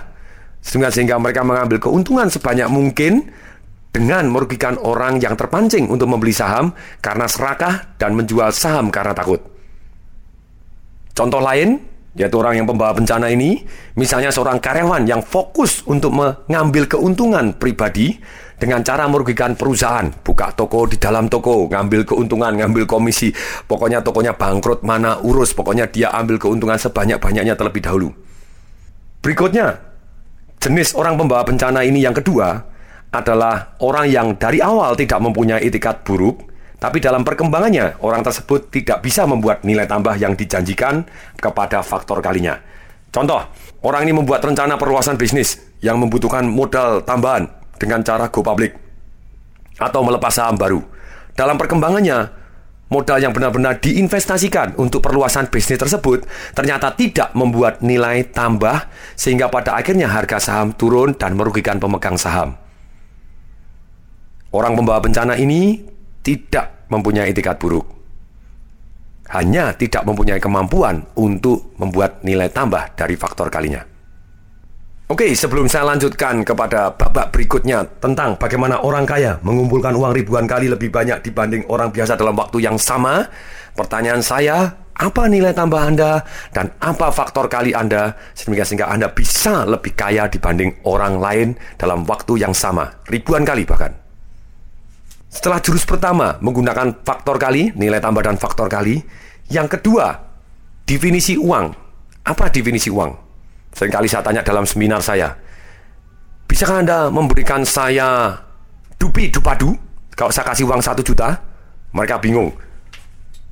sehingga 0.62 1.18
mereka 1.18 1.42
mengambil 1.42 1.82
keuntungan 1.82 2.30
sebanyak 2.30 2.70
mungkin 2.70 3.34
dengan 3.90 4.30
merugikan 4.30 4.78
orang 4.78 5.18
yang 5.18 5.34
terpancing 5.34 5.90
untuk 5.90 6.06
membeli 6.06 6.30
saham 6.30 6.70
karena 7.02 7.26
serakah 7.26 7.98
dan 7.98 8.14
menjual 8.14 8.54
saham 8.54 8.94
karena 8.94 9.10
takut. 9.10 9.42
Contoh 11.18 11.42
lain, 11.42 11.82
yaitu 12.14 12.38
orang 12.38 12.62
yang 12.62 12.66
pembawa 12.70 12.94
bencana 12.94 13.26
ini, 13.26 13.58
misalnya 13.98 14.30
seorang 14.30 14.62
karyawan 14.62 15.02
yang 15.02 15.18
fokus 15.18 15.82
untuk 15.90 16.14
mengambil 16.14 16.86
keuntungan 16.86 17.58
pribadi 17.58 18.16
dengan 18.62 18.78
cara 18.86 19.10
merugikan 19.10 19.58
perusahaan, 19.58 20.06
buka 20.22 20.54
toko 20.54 20.86
di 20.86 20.94
dalam 20.94 21.26
toko, 21.26 21.66
ngambil 21.66 22.06
keuntungan, 22.06 22.54
ngambil 22.54 22.86
komisi, 22.86 23.34
pokoknya 23.66 24.06
tokonya 24.06 24.38
bangkrut, 24.38 24.86
mana 24.86 25.18
urus, 25.18 25.50
pokoknya 25.50 25.90
dia 25.90 26.14
ambil 26.14 26.38
keuntungan 26.38 26.78
sebanyak-banyaknya 26.78 27.58
terlebih 27.58 27.82
dahulu. 27.82 28.14
Berikutnya, 29.18 29.82
jenis 30.62 30.94
orang 30.94 31.18
pembawa 31.18 31.42
bencana 31.42 31.82
ini 31.82 32.06
yang 32.06 32.14
kedua, 32.14 32.62
adalah 33.10 33.74
orang 33.82 34.06
yang 34.06 34.38
dari 34.38 34.62
awal 34.62 34.94
tidak 34.94 35.18
mempunyai 35.18 35.66
etikat 35.66 36.06
buruk, 36.06 36.46
tapi 36.78 37.02
dalam 37.02 37.26
perkembangannya 37.26 37.98
orang 37.98 38.22
tersebut 38.22 38.70
tidak 38.70 39.02
bisa 39.02 39.26
membuat 39.26 39.66
nilai 39.66 39.90
tambah 39.90 40.14
yang 40.22 40.38
dijanjikan 40.38 41.02
kepada 41.34 41.82
faktor 41.82 42.22
kalinya. 42.22 42.62
Contoh, 43.10 43.42
orang 43.82 44.06
ini 44.06 44.14
membuat 44.14 44.46
rencana 44.46 44.78
perluasan 44.78 45.18
bisnis 45.18 45.58
yang 45.82 45.98
membutuhkan 45.98 46.46
modal 46.46 47.02
tambahan 47.02 47.61
dengan 47.82 48.06
cara 48.06 48.30
go 48.30 48.46
public 48.46 48.78
atau 49.82 50.06
melepas 50.06 50.30
saham 50.30 50.54
baru. 50.54 50.78
Dalam 51.34 51.58
perkembangannya, 51.58 52.30
modal 52.92 53.18
yang 53.18 53.34
benar-benar 53.34 53.82
diinvestasikan 53.82 54.78
untuk 54.78 55.02
perluasan 55.02 55.50
bisnis 55.50 55.80
tersebut 55.80 56.22
ternyata 56.54 56.94
tidak 56.94 57.34
membuat 57.34 57.82
nilai 57.82 58.22
tambah 58.30 58.86
sehingga 59.18 59.50
pada 59.50 59.74
akhirnya 59.74 60.06
harga 60.06 60.38
saham 60.38 60.70
turun 60.76 61.18
dan 61.18 61.34
merugikan 61.34 61.82
pemegang 61.82 62.14
saham. 62.14 62.54
Orang 64.52 64.76
pembawa 64.76 65.00
bencana 65.00 65.34
ini 65.40 65.80
tidak 66.20 66.86
mempunyai 66.92 67.32
etikat 67.32 67.56
buruk. 67.56 67.88
Hanya 69.32 69.72
tidak 69.72 70.04
mempunyai 70.04 70.36
kemampuan 70.36 71.08
untuk 71.16 71.72
membuat 71.80 72.20
nilai 72.20 72.52
tambah 72.52 72.92
dari 72.92 73.16
faktor 73.16 73.48
kalinya. 73.48 73.91
Oke, 75.12 75.36
sebelum 75.36 75.68
saya 75.68 75.84
lanjutkan 75.92 76.40
kepada 76.40 76.88
babak 76.96 77.36
berikutnya 77.36 77.84
tentang 78.00 78.32
bagaimana 78.40 78.80
orang 78.80 79.04
kaya 79.04 79.36
mengumpulkan 79.44 79.92
uang 79.92 80.16
ribuan 80.16 80.48
kali 80.48 80.72
lebih 80.72 80.88
banyak 80.88 81.20
dibanding 81.20 81.68
orang 81.68 81.92
biasa 81.92 82.16
dalam 82.16 82.32
waktu 82.32 82.64
yang 82.64 82.80
sama, 82.80 83.28
pertanyaan 83.76 84.24
saya, 84.24 84.72
apa 84.96 85.28
nilai 85.28 85.52
tambah 85.52 85.76
Anda 85.76 86.24
dan 86.56 86.72
apa 86.80 87.12
faktor 87.12 87.52
kali 87.52 87.76
Anda 87.76 88.16
sehingga 88.32 88.64
sehingga 88.64 88.88
Anda 88.88 89.12
bisa 89.12 89.68
lebih 89.68 89.92
kaya 89.92 90.32
dibanding 90.32 90.80
orang 90.88 91.20
lain 91.20 91.48
dalam 91.76 92.08
waktu 92.08 92.40
yang 92.40 92.56
sama, 92.56 93.04
ribuan 93.04 93.44
kali 93.44 93.68
bahkan. 93.68 93.92
Setelah 95.28 95.60
jurus 95.60 95.84
pertama 95.84 96.40
menggunakan 96.40 97.04
faktor 97.04 97.36
kali, 97.36 97.68
nilai 97.76 98.00
tambah 98.00 98.24
dan 98.24 98.40
faktor 98.40 98.64
kali. 98.64 99.04
Yang 99.52 99.76
kedua, 99.76 100.24
definisi 100.88 101.36
uang. 101.36 101.68
Apa 102.24 102.48
definisi 102.48 102.88
uang? 102.88 103.31
Seringkali 103.72 104.08
saya 104.08 104.22
tanya 104.24 104.44
dalam 104.44 104.68
seminar 104.68 105.00
saya. 105.00 105.32
Bisakah 106.48 106.84
Anda 106.84 106.98
memberikan 107.08 107.64
saya 107.64 108.36
dupi 109.00 109.32
dupadu? 109.32 109.72
Kalau 110.12 110.28
saya 110.28 110.44
kasih 110.52 110.68
uang 110.68 110.84
satu 110.84 111.00
juta, 111.00 111.40
mereka 111.96 112.20
bingung. 112.20 112.52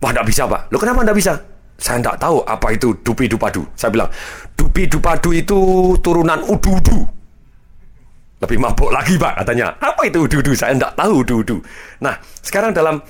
Wah, 0.01 0.13
tidak 0.13 0.29
bisa, 0.29 0.45
Pak. 0.45 0.69
Lo 0.69 0.77
kenapa 0.77 1.01
tidak 1.05 1.17
bisa? 1.17 1.33
Saya 1.81 1.97
tidak 1.97 2.21
tahu 2.21 2.45
apa 2.45 2.77
itu 2.77 2.93
dupi 3.01 3.25
dupadu. 3.25 3.65
Saya 3.73 3.89
bilang, 3.89 4.13
dupi 4.53 4.85
dupadu 4.85 5.33
itu 5.33 5.57
turunan 6.05 6.45
udu-udu. 6.45 7.09
Lebih 8.41 8.57
mabuk 8.57 8.89
lagi 8.89 9.21
pak 9.21 9.45
katanya. 9.45 9.77
Apa 9.81 10.09
itu 10.09 10.25
udu-udu? 10.25 10.57
Saya 10.57 10.73
tidak 10.73 10.97
tahu 10.97 11.25
udu-udu. 11.25 11.61
Nah, 12.01 12.17
sekarang 12.41 12.73
dalam 12.73 13.01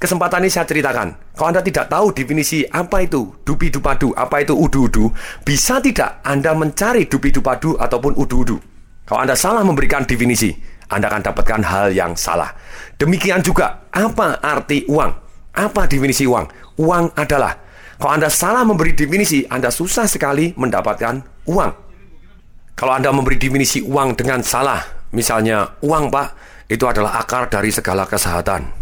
kesempatan 0.00 0.40
ini 0.42 0.50
saya 0.50 0.64
ceritakan. 0.64 1.36
Kalau 1.36 1.52
Anda 1.52 1.60
tidak 1.60 1.92
tahu 1.92 2.16
definisi 2.16 2.64
apa 2.64 3.04
itu 3.04 3.44
dupi 3.44 3.68
dupadu, 3.68 4.16
apa 4.16 4.40
itu 4.40 4.56
udu-udu, 4.56 5.12
bisa 5.44 5.78
tidak 5.84 6.24
Anda 6.24 6.56
mencari 6.56 7.04
dupi 7.04 7.28
dupadu 7.28 7.76
ataupun 7.76 8.16
udu-udu? 8.16 8.56
Kalau 9.04 9.20
Anda 9.20 9.36
salah 9.36 9.60
memberikan 9.60 10.08
definisi, 10.08 10.56
Anda 10.88 11.12
akan 11.12 11.22
dapatkan 11.30 11.60
hal 11.68 11.86
yang 11.92 12.16
salah. 12.16 12.56
Demikian 12.96 13.44
juga, 13.44 13.86
apa 13.92 14.40
arti 14.40 14.88
uang? 14.88 15.12
Apa 15.52 15.84
definisi 15.84 16.24
uang? 16.24 16.48
Uang 16.80 17.12
adalah, 17.14 17.60
kalau 18.00 18.16
Anda 18.16 18.32
salah 18.32 18.64
memberi 18.64 18.96
definisi, 18.96 19.44
Anda 19.44 19.68
susah 19.68 20.08
sekali 20.08 20.56
mendapatkan 20.56 21.44
uang. 21.44 21.72
Kalau 22.72 22.92
Anda 22.96 23.12
memberi 23.12 23.36
definisi 23.36 23.84
uang 23.84 24.16
dengan 24.16 24.40
salah, 24.40 24.80
misalnya 25.12 25.76
uang 25.84 26.08
Pak, 26.08 26.28
itu 26.72 26.88
adalah 26.88 27.20
akar 27.20 27.52
dari 27.52 27.68
segala 27.68 28.08
kesehatan. 28.08 28.79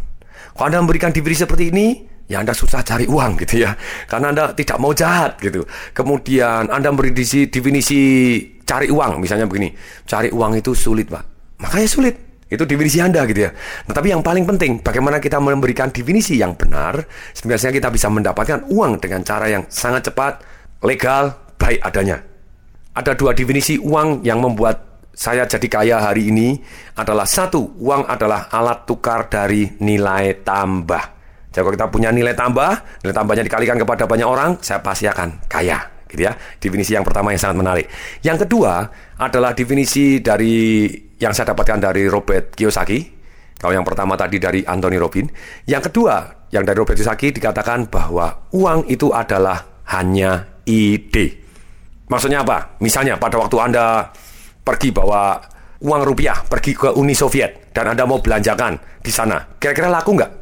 Kalau 0.59 0.75
Anda 0.75 0.83
memberikan 0.83 1.15
definisi 1.15 1.47
seperti 1.47 1.71
ini, 1.71 2.03
ya 2.27 2.43
Anda 2.43 2.51
susah 2.51 2.83
cari 2.83 3.07
uang 3.07 3.39
gitu 3.47 3.63
ya. 3.63 3.79
Karena 4.11 4.35
Anda 4.35 4.45
tidak 4.59 4.83
mau 4.83 4.91
jahat 4.91 5.39
gitu. 5.39 5.63
Kemudian 5.95 6.67
Anda 6.67 6.91
memberi 6.91 7.15
definisi 7.15 8.01
cari 8.67 8.91
uang, 8.91 9.23
misalnya 9.23 9.47
begini, 9.47 9.71
cari 10.03 10.35
uang 10.35 10.59
itu 10.59 10.75
sulit 10.75 11.07
pak, 11.07 11.23
makanya 11.63 11.87
sulit. 11.87 12.15
Itu 12.49 12.65
definisi 12.65 12.99
Anda 12.99 13.23
gitu 13.29 13.45
ya. 13.45 13.53
Nah, 13.87 13.93
tapi 13.93 14.09
yang 14.11 14.25
paling 14.25 14.49
penting, 14.49 14.81
bagaimana 14.81 15.21
kita 15.21 15.37
memberikan 15.37 15.93
definisi 15.93 16.41
yang 16.41 16.57
benar, 16.57 17.07
sebenarnya 17.37 17.71
kita 17.71 17.89
bisa 17.93 18.09
mendapatkan 18.11 18.67
uang 18.73 18.99
dengan 18.99 19.21
cara 19.23 19.53
yang 19.53 19.69
sangat 19.69 20.11
cepat, 20.11 20.43
legal, 20.83 21.39
baik 21.61 21.79
adanya. 21.85 22.19
Ada 22.97 23.15
dua 23.15 23.37
definisi 23.37 23.77
uang 23.79 24.27
yang 24.27 24.41
membuat 24.41 24.98
saya 25.19 25.51
jadi 25.51 25.67
kaya 25.67 25.97
hari 25.99 26.31
ini 26.31 26.63
adalah 26.95 27.27
satu, 27.27 27.75
uang 27.83 28.07
adalah 28.07 28.47
alat 28.55 28.87
tukar 28.87 29.27
dari 29.27 29.67
nilai 29.83 30.47
tambah. 30.47 31.19
Jadi 31.51 31.59
kalau 31.59 31.75
kita 31.75 31.87
punya 31.91 32.15
nilai 32.15 32.39
tambah, 32.39 33.03
nilai 33.03 33.15
tambahnya 33.19 33.43
dikalikan 33.43 33.83
kepada 33.83 34.07
banyak 34.07 34.29
orang, 34.31 34.63
saya 34.63 34.79
pasti 34.79 35.11
akan 35.11 35.43
kaya 35.51 36.07
gitu 36.07 36.23
ya. 36.23 36.39
Definisi 36.63 36.95
yang 36.95 37.03
pertama 37.03 37.35
yang 37.35 37.43
sangat 37.43 37.59
menarik. 37.59 37.87
Yang 38.23 38.47
kedua 38.47 38.87
adalah 39.19 39.59
definisi 39.59 40.23
dari 40.23 40.87
yang 41.19 41.35
saya 41.35 41.51
dapatkan 41.51 41.91
dari 41.91 42.07
Robert 42.07 42.55
Kiyosaki. 42.55 43.19
Kalau 43.59 43.75
yang 43.75 43.83
pertama 43.83 44.15
tadi 44.15 44.39
dari 44.39 44.63
Anthony 44.63 45.03
Robin, 45.03 45.27
yang 45.67 45.83
kedua 45.83 46.47
yang 46.55 46.63
dari 46.63 46.79
Robert 46.79 46.95
Kiyosaki 46.95 47.35
dikatakan 47.35 47.91
bahwa 47.91 48.47
uang 48.55 48.87
itu 48.87 49.11
adalah 49.11 49.83
hanya 49.91 50.63
ide. 50.63 51.43
Maksudnya 52.07 52.47
apa? 52.47 52.79
Misalnya 52.79 53.19
pada 53.19 53.35
waktu 53.43 53.59
Anda 53.59 54.15
pergi 54.69 54.93
bawa 54.93 55.41
uang 55.81 56.03
rupiah 56.05 56.45
pergi 56.45 56.77
ke 56.77 56.93
Uni 56.93 57.17
Soviet 57.17 57.73
dan 57.73 57.89
Anda 57.89 58.05
mau 58.05 58.21
belanjakan 58.21 59.01
di 59.01 59.09
sana, 59.09 59.41
kira-kira 59.57 59.89
laku 59.89 60.13
nggak? 60.13 60.33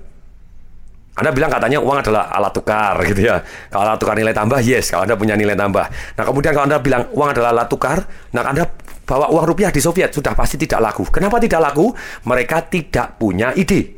Anda 1.17 1.33
bilang 1.33 1.49
katanya 1.49 1.81
uang 1.81 2.05
adalah 2.05 2.29
alat 2.29 2.53
tukar 2.53 3.01
gitu 3.09 3.25
ya. 3.25 3.41
Kalau 3.73 3.89
alat 3.89 3.97
tukar 3.97 4.21
nilai 4.21 4.37
tambah, 4.37 4.61
yes. 4.61 4.93
Kalau 4.93 5.09
Anda 5.09 5.17
punya 5.17 5.33
nilai 5.33 5.57
tambah. 5.57 5.89
Nah 5.89 6.25
kemudian 6.29 6.53
kalau 6.53 6.69
Anda 6.69 6.77
bilang 6.77 7.09
uang 7.09 7.29
adalah 7.33 7.57
alat 7.57 7.69
tukar, 7.73 8.05
nah 8.37 8.45
Anda 8.45 8.69
bawa 9.09 9.33
uang 9.33 9.49
rupiah 9.49 9.73
di 9.73 9.81
Soviet 9.81 10.13
sudah 10.13 10.37
pasti 10.37 10.61
tidak 10.61 10.85
laku. 10.85 11.09
Kenapa 11.09 11.41
tidak 11.41 11.73
laku? 11.73 11.89
Mereka 12.29 12.69
tidak 12.69 13.17
punya 13.17 13.57
ide. 13.57 13.96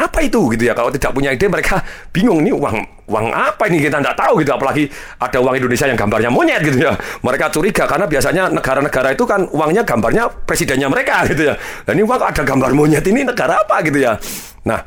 Apa 0.00 0.24
itu 0.24 0.48
gitu 0.56 0.64
ya? 0.64 0.72
Kalau 0.72 0.88
tidak 0.88 1.12
punya 1.12 1.36
ide 1.36 1.44
mereka 1.44 1.84
bingung 2.08 2.40
nih 2.40 2.56
uang 2.56 2.76
uang 3.10 3.26
apa 3.34 3.68
ini 3.68 3.84
kita 3.84 4.00
tidak 4.00 4.16
tahu 4.16 4.40
gitu. 4.40 4.56
Apalagi 4.56 4.88
ada 5.20 5.38
uang 5.44 5.54
Indonesia 5.60 5.84
yang 5.84 5.98
gambarnya 6.00 6.30
monyet 6.32 6.60
gitu 6.64 6.78
ya. 6.80 6.96
Mereka 6.96 7.52
curiga 7.52 7.84
karena 7.84 8.08
biasanya 8.08 8.48
negara-negara 8.48 9.12
itu 9.12 9.24
kan 9.28 9.44
uangnya 9.52 9.84
gambarnya 9.84 10.24
presidennya 10.48 10.88
mereka 10.88 11.28
gitu 11.28 11.52
ya. 11.52 11.54
Dan 11.84 12.00
ini 12.00 12.08
uang 12.08 12.22
ada 12.24 12.40
gambar 12.40 12.70
monyet 12.72 13.04
ini 13.04 13.28
negara 13.28 13.60
apa 13.60 13.84
gitu 13.84 14.00
ya. 14.00 14.16
Nah 14.64 14.80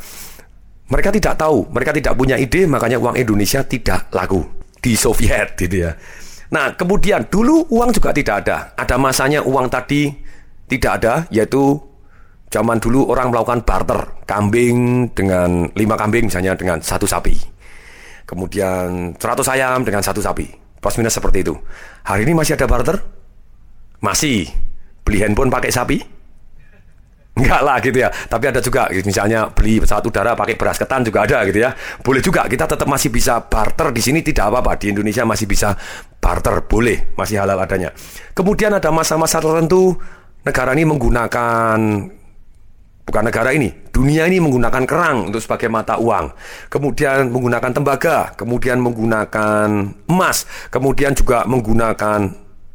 mereka 0.83 1.09
tidak 1.09 1.39
tahu, 1.39 1.65
mereka 1.71 1.95
tidak 1.95 2.13
punya 2.13 2.35
ide, 2.37 2.67
makanya 2.69 2.99
uang 2.99 3.15
Indonesia 3.17 3.63
tidak 3.63 4.13
laku 4.13 4.43
di 4.83 4.93
Soviet, 4.93 5.55
gitu 5.55 5.89
ya. 5.89 5.95
Nah, 6.53 6.75
kemudian 6.77 7.25
dulu 7.31 7.65
uang 7.71 7.95
juga 7.95 8.13
tidak 8.13 8.45
ada. 8.45 8.57
Ada 8.77 8.99
masanya 9.01 9.41
uang 9.41 9.73
tadi 9.73 10.13
tidak 10.69 10.91
ada, 11.01 11.13
yaitu 11.33 11.81
zaman 12.53 12.77
dulu 12.77 13.09
orang 13.09 13.33
melakukan 13.33 13.65
barter 13.65 14.21
kambing 14.29 15.09
dengan 15.17 15.65
lima 15.73 15.97
kambing 15.97 16.29
misalnya 16.29 16.53
dengan 16.53 16.77
satu 16.77 17.09
sapi. 17.09 17.33
Kemudian 18.29 19.17
100 19.17 19.53
ayam 19.57 19.81
dengan 19.81 20.05
satu 20.05 20.21
sapi. 20.21 20.45
Plus 20.77 20.95
minus 21.01 21.17
seperti 21.17 21.41
itu. 21.41 21.57
Hari 22.05 22.29
ini 22.29 22.37
masih 22.37 22.53
ada 22.53 22.69
barter? 22.69 23.01
Masih. 24.05 24.45
Beli 25.01 25.25
handphone 25.25 25.49
pakai 25.49 25.73
sapi? 25.73 25.97
Enggak 27.33 27.61
lah 27.65 27.81
gitu 27.81 27.97
ya. 27.97 28.13
Tapi 28.13 28.45
ada 28.45 28.61
juga 28.61 28.85
misalnya 28.93 29.49
beli 29.49 29.81
pesawat 29.81 30.05
udara 30.05 30.37
pakai 30.37 30.53
beras 30.53 30.77
ketan 30.77 31.01
juga 31.01 31.25
ada 31.25 31.41
gitu 31.49 31.65
ya. 31.65 31.73
Boleh 32.05 32.21
juga 32.21 32.45
kita 32.45 32.69
tetap 32.69 32.85
masih 32.85 33.09
bisa 33.09 33.41
barter 33.49 33.89
di 33.89 34.01
sini 34.05 34.21
tidak 34.21 34.53
apa-apa. 34.53 34.77
Di 34.77 34.93
Indonesia 34.93 35.25
masih 35.25 35.49
bisa 35.49 35.73
barter, 36.21 36.63
boleh, 36.69 37.17
masih 37.17 37.41
halal 37.41 37.57
adanya. 37.57 37.89
Kemudian 38.37 38.77
ada 38.77 38.93
masa-masa 38.93 39.41
tertentu 39.41 39.97
negara 40.45 40.77
ini 40.77 40.85
menggunakan 40.85 41.77
bukan 43.03 43.23
negara 43.27 43.51
ini, 43.51 43.69
dunia 43.91 44.25
ini 44.25 44.39
menggunakan 44.39 44.83
kerang 44.87 45.29
untuk 45.31 45.43
sebagai 45.43 45.67
mata 45.67 45.99
uang. 45.99 46.33
Kemudian 46.71 47.29
menggunakan 47.29 47.71
tembaga, 47.75 48.31
kemudian 48.33 48.79
menggunakan 48.79 49.67
emas, 50.07 50.47
kemudian 50.71 51.11
juga 51.13 51.43
menggunakan 51.43 52.31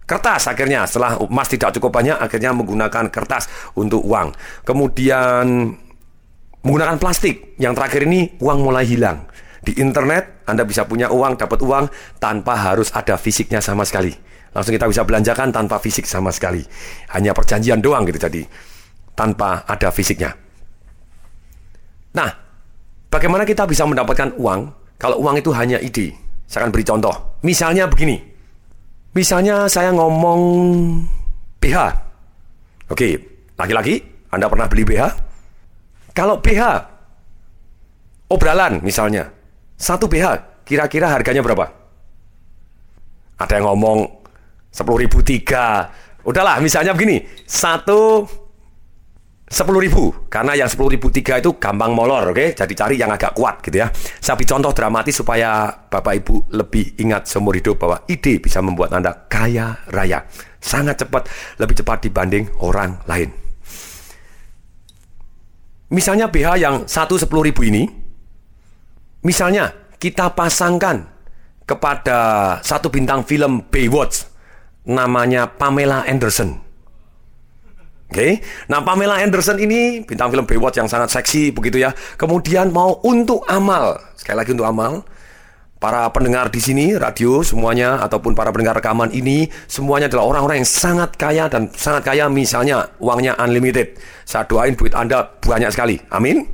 kertas 0.08 0.48
akhirnya. 0.48 0.84
Setelah 0.88 1.20
emas 1.20 1.48
tidak 1.48 1.76
cukup 1.76 1.90
banyak 1.92 2.16
akhirnya 2.16 2.52
menggunakan 2.52 3.12
kertas 3.12 3.48
untuk 3.76 4.04
uang. 4.04 4.32
Kemudian 4.64 5.74
menggunakan 6.64 6.96
plastik. 7.00 7.56
Yang 7.60 7.74
terakhir 7.76 8.00
ini 8.08 8.20
uang 8.40 8.58
mulai 8.64 8.88
hilang. 8.88 9.28
Di 9.58 9.76
internet 9.82 10.46
Anda 10.48 10.64
bisa 10.64 10.88
punya 10.88 11.12
uang 11.12 11.36
dapat 11.36 11.60
uang 11.60 11.84
tanpa 12.22 12.56
harus 12.56 12.88
ada 12.96 13.20
fisiknya 13.20 13.60
sama 13.60 13.84
sekali. 13.84 14.14
Langsung 14.48 14.72
kita 14.72 14.88
bisa 14.88 15.04
belanjakan 15.04 15.52
tanpa 15.52 15.76
fisik 15.76 16.08
sama 16.08 16.32
sekali. 16.32 16.64
Hanya 17.12 17.36
perjanjian 17.36 17.84
doang 17.84 18.08
gitu 18.08 18.16
jadi 18.16 18.48
tanpa 19.18 19.66
ada 19.66 19.90
fisiknya 19.90 20.30
nah 22.14 22.30
bagaimana 23.10 23.42
kita 23.42 23.66
bisa 23.66 23.82
mendapatkan 23.82 24.38
uang 24.38 24.60
kalau 24.94 25.18
uang 25.18 25.42
itu 25.42 25.50
hanya 25.50 25.82
ide 25.82 26.14
saya 26.46 26.62
akan 26.64 26.70
beri 26.70 26.86
contoh 26.86 27.14
misalnya 27.42 27.90
begini 27.90 28.38
Misalnya 29.16 29.66
saya 29.66 29.90
ngomong 29.90 30.40
BH. 31.58 31.78
Oke, 32.92 33.18
laki-laki, 33.58 33.98
Anda 34.30 34.46
pernah 34.46 34.70
beli 34.70 34.84
BH? 34.84 35.04
Kalau 36.14 36.38
BH, 36.38 36.62
obralan 38.30 38.78
misalnya, 38.84 39.26
satu 39.74 40.06
BH, 40.06 40.62
kira-kira 40.62 41.10
harganya 41.10 41.42
berapa? 41.42 41.66
Ada 43.42 43.58
yang 43.58 43.74
ngomong 43.74 43.98
10 44.70 45.02
ribu 45.02 45.18
tiga. 45.26 45.90
Udahlah, 46.22 46.62
misalnya 46.62 46.92
begini, 46.94 47.24
satu 47.42 48.22
sepuluh 49.48 49.80
ribu. 49.80 50.28
Karena 50.28 50.52
yang 50.54 50.68
sepuluh 50.68 50.94
ribu 50.94 51.08
tiga 51.08 51.40
itu 51.40 51.56
gampang 51.56 51.96
molor 51.96 52.30
oke? 52.30 52.36
Okay? 52.36 52.48
jadi 52.52 52.72
cari 52.76 52.96
yang 53.00 53.10
agak 53.10 53.32
kuat 53.32 53.64
gitu 53.64 53.80
ya. 53.80 53.88
Saya 54.20 54.36
contoh 54.44 54.70
dramatis 54.76 55.16
supaya 55.16 55.72
bapak 55.88 56.14
ibu 56.22 56.44
lebih 56.52 57.00
ingat 57.00 57.26
seumur 57.26 57.56
hidup 57.56 57.80
bahwa 57.80 58.04
ide 58.06 58.38
bisa 58.38 58.60
membuat 58.60 58.92
anda 58.94 59.26
kaya 59.26 59.82
raya. 59.88 60.28
Sangat 60.60 61.00
cepat 61.00 61.26
lebih 61.58 61.80
cepat 61.80 62.04
dibanding 62.04 62.44
orang 62.60 63.00
lain. 63.08 63.32
Misalnya 65.88 66.28
BH 66.28 66.48
yang 66.60 66.76
satu 66.84 67.16
sepuluh 67.16 67.48
ribu 67.48 67.64
ini 67.64 67.88
misalnya 69.24 69.72
kita 69.96 70.36
pasangkan 70.36 71.08
kepada 71.64 72.18
satu 72.60 72.92
bintang 72.92 73.24
film 73.24 73.64
Baywatch 73.72 74.28
namanya 74.84 75.48
Pamela 75.48 76.04
Anderson 76.04 76.67
Oke, 78.08 78.16
okay? 78.16 78.32
nah 78.72 78.80
Pamela 78.80 79.20
Anderson 79.20 79.60
ini 79.60 80.00
bintang 80.00 80.32
film 80.32 80.48
Baywatch 80.48 80.80
yang 80.80 80.88
sangat 80.88 81.12
seksi 81.12 81.52
begitu 81.52 81.76
ya. 81.76 81.92
Kemudian 82.16 82.72
mau 82.72 83.04
untuk 83.04 83.44
amal, 83.44 84.00
sekali 84.16 84.40
lagi 84.40 84.56
untuk 84.56 84.64
amal. 84.64 85.04
Para 85.76 86.08
pendengar 86.08 86.48
di 86.48 86.56
sini, 86.56 86.96
radio 86.96 87.44
semuanya 87.44 88.00
ataupun 88.00 88.32
para 88.32 88.48
pendengar 88.48 88.80
rekaman 88.80 89.12
ini 89.12 89.52
semuanya 89.68 90.08
adalah 90.08 90.24
orang-orang 90.24 90.64
yang 90.64 90.70
sangat 90.72 91.20
kaya 91.20 91.52
dan 91.52 91.68
sangat 91.70 92.02
kaya 92.08 92.32
misalnya 92.32 92.96
uangnya 92.96 93.36
unlimited. 93.36 94.00
Saya 94.24 94.48
doain 94.48 94.72
duit 94.72 94.96
Anda 94.96 95.28
banyak 95.28 95.68
sekali. 95.68 96.00
Amin. 96.08 96.48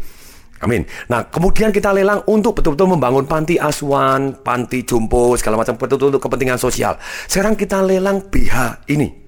Amin. 0.59 0.83
Nah, 1.07 1.31
kemudian 1.31 1.71
kita 1.71 1.95
lelang 1.95 2.27
untuk 2.27 2.59
betul-betul 2.59 2.99
membangun 2.99 3.31
panti 3.31 3.63
asuhan, 3.63 4.43
panti 4.43 4.83
jompo, 4.83 5.39
segala 5.39 5.63
macam 5.63 5.79
betul-betul 5.79 6.19
untuk 6.19 6.25
kepentingan 6.27 6.59
sosial. 6.59 6.99
Sekarang 7.31 7.55
kita 7.55 7.79
lelang 7.79 8.27
BH 8.27 8.91
ini 8.91 9.24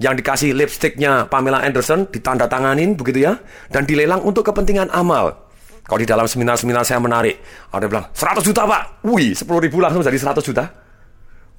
yang 0.00 0.16
dikasih 0.16 0.56
lipstiknya 0.56 1.28
Pamela 1.28 1.60
Anderson 1.60 2.08
ditandatanganin 2.08 2.96
begitu 2.96 3.28
ya 3.28 3.36
dan 3.68 3.84
dilelang 3.84 4.24
untuk 4.24 4.48
kepentingan 4.48 4.88
amal. 4.90 5.52
Kalau 5.84 6.00
di 6.00 6.08
dalam 6.08 6.24
seminar-seminar 6.24 6.88
saya 6.88 7.02
menarik, 7.02 7.36
ada 7.68 7.84
yang 7.84 7.92
bilang 7.92 8.06
100 8.16 8.40
juta 8.40 8.64
pak, 8.64 9.04
wih 9.04 9.36
10 9.36 9.44
ribu 9.44 9.82
langsung 9.82 10.00
jadi 10.00 10.16
100 10.16 10.40
juta. 10.40 10.64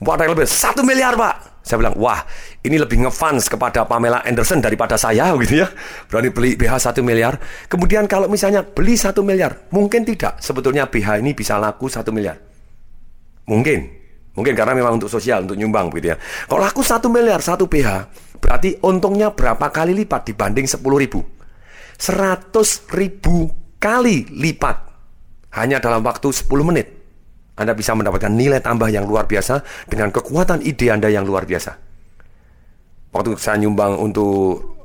Buat 0.01 0.17
ada 0.17 0.23
yang 0.25 0.33
lebih, 0.33 0.49
1 0.49 0.81
miliar 0.81 1.13
pak. 1.13 1.61
Saya 1.61 1.77
bilang, 1.77 1.93
wah 2.01 2.25
ini 2.65 2.81
lebih 2.81 3.05
ngefans 3.05 3.45
kepada 3.45 3.85
Pamela 3.85 4.25
Anderson 4.25 4.57
daripada 4.57 4.97
saya 4.97 5.29
gitu 5.45 5.61
ya. 5.61 5.67
Berani 6.09 6.33
beli 6.33 6.57
BH 6.57 6.89
1 6.89 7.05
miliar. 7.05 7.37
Kemudian 7.69 8.09
kalau 8.09 8.25
misalnya 8.25 8.65
beli 8.65 8.97
1 8.97 9.13
miliar, 9.21 9.69
mungkin 9.69 10.01
tidak. 10.01 10.41
Sebetulnya 10.41 10.89
BH 10.89 11.21
ini 11.21 11.37
bisa 11.37 11.61
laku 11.61 11.85
1 11.85 12.01
miliar. 12.09 12.41
Mungkin. 13.45 14.01
Mungkin 14.31 14.55
karena 14.55 14.71
memang 14.71 14.95
untuk 14.95 15.11
sosial, 15.11 15.43
untuk 15.43 15.59
nyumbang 15.59 15.91
begitu 15.91 16.15
ya. 16.15 16.17
Kalau 16.47 16.63
laku 16.63 16.81
1 16.87 17.03
miliar, 17.11 17.43
1 17.43 17.67
BH, 17.67 17.89
Berarti 18.41 18.81
untungnya 18.81 19.31
berapa 19.31 19.69
kali 19.69 19.93
lipat 19.93 20.33
dibanding 20.33 20.65
10 20.65 20.81
ribu? 20.97 21.21
100 22.01 22.49
ribu 22.97 23.53
kali 23.77 24.25
lipat 24.33 24.77
hanya 25.53 25.77
dalam 25.77 26.01
waktu 26.01 26.33
10 26.33 26.49
menit. 26.65 26.87
Anda 27.53 27.77
bisa 27.77 27.93
mendapatkan 27.93 28.33
nilai 28.33 28.57
tambah 28.57 28.89
yang 28.89 29.05
luar 29.05 29.29
biasa 29.29 29.61
dengan 29.85 30.09
kekuatan 30.09 30.65
ide 30.65 30.89
Anda 30.89 31.13
yang 31.13 31.29
luar 31.29 31.45
biasa. 31.45 31.77
Waktu 33.13 33.37
saya 33.37 33.61
nyumbang 33.61 34.01
untuk 34.01 34.81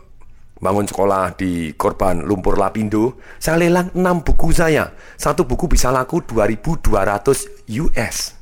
bangun 0.60 0.84
sekolah 0.84 1.40
di 1.40 1.72
korban 1.72 2.20
lumpur 2.20 2.60
Lapindo, 2.60 3.16
saya 3.40 3.56
lelang 3.56 3.88
6 3.96 4.26
buku 4.26 4.52
saya. 4.52 4.92
Satu 5.16 5.48
buku 5.48 5.72
bisa 5.72 5.88
laku 5.88 6.20
2200 6.20 7.72
US. 7.80 8.35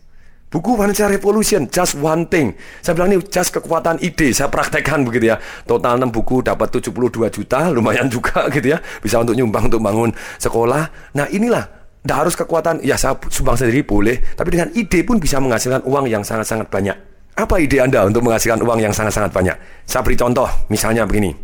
Buku 0.55 0.79
Financial 0.79 1.11
Revolution, 1.11 1.67
just 1.67 1.99
one 1.99 2.31
thing. 2.31 2.55
Saya 2.79 2.95
bilang 2.95 3.11
ini 3.11 3.19
just 3.27 3.51
kekuatan 3.51 3.99
ide, 3.99 4.31
saya 4.31 4.47
praktekkan 4.47 5.03
begitu 5.03 5.35
ya. 5.35 5.37
Total 5.67 5.99
6 5.99 6.15
buku 6.15 6.47
dapat 6.47 6.71
72 6.71 6.95
juta, 7.35 7.67
lumayan 7.75 8.07
juga 8.07 8.47
gitu 8.55 8.71
ya. 8.71 8.79
Bisa 9.03 9.19
untuk 9.19 9.35
nyumbang 9.35 9.67
untuk 9.67 9.83
bangun 9.83 10.15
sekolah. 10.39 11.11
Nah 11.19 11.27
inilah, 11.27 11.67
tidak 12.07 12.17
harus 12.23 12.35
kekuatan, 12.39 12.87
ya 12.87 12.95
saya 12.95 13.19
sumbang 13.35 13.59
sendiri 13.59 13.83
boleh. 13.83 14.23
Tapi 14.39 14.55
dengan 14.55 14.71
ide 14.79 15.03
pun 15.03 15.19
bisa 15.19 15.43
menghasilkan 15.43 15.83
uang 15.91 16.07
yang 16.07 16.23
sangat-sangat 16.23 16.71
banyak. 16.71 16.95
Apa 17.35 17.59
ide 17.59 17.83
Anda 17.83 18.07
untuk 18.07 18.23
menghasilkan 18.23 18.63
uang 18.63 18.79
yang 18.79 18.95
sangat-sangat 18.95 19.35
banyak? 19.35 19.59
Saya 19.91 20.07
beri 20.07 20.15
contoh, 20.15 20.47
misalnya 20.71 21.03
begini. 21.03 21.35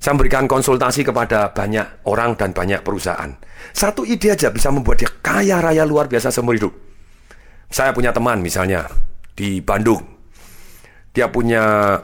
Saya 0.00 0.16
memberikan 0.16 0.48
konsultasi 0.48 1.04
kepada 1.04 1.52
banyak 1.52 2.08
orang 2.08 2.32
dan 2.40 2.56
banyak 2.56 2.80
perusahaan. 2.80 3.36
Satu 3.76 4.08
ide 4.08 4.32
aja 4.32 4.48
bisa 4.48 4.72
membuat 4.72 5.04
dia 5.04 5.12
kaya 5.20 5.60
raya 5.60 5.84
luar 5.84 6.08
biasa 6.08 6.32
seumur 6.32 6.56
hidup. 6.56 6.85
Saya 7.70 7.90
punya 7.92 8.14
teman 8.14 8.40
misalnya 8.40 8.86
di 9.34 9.60
Bandung. 9.60 10.02
Dia 11.12 11.32
punya 11.32 11.96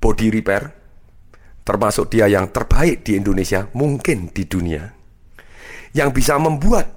body 0.00 0.26
repair, 0.32 0.72
termasuk 1.66 2.08
dia 2.08 2.30
yang 2.30 2.48
terbaik 2.48 3.04
di 3.04 3.18
Indonesia, 3.18 3.68
mungkin 3.76 4.32
di 4.32 4.48
dunia. 4.48 4.88
Yang 5.92 6.10
bisa 6.22 6.40
membuat 6.40 6.88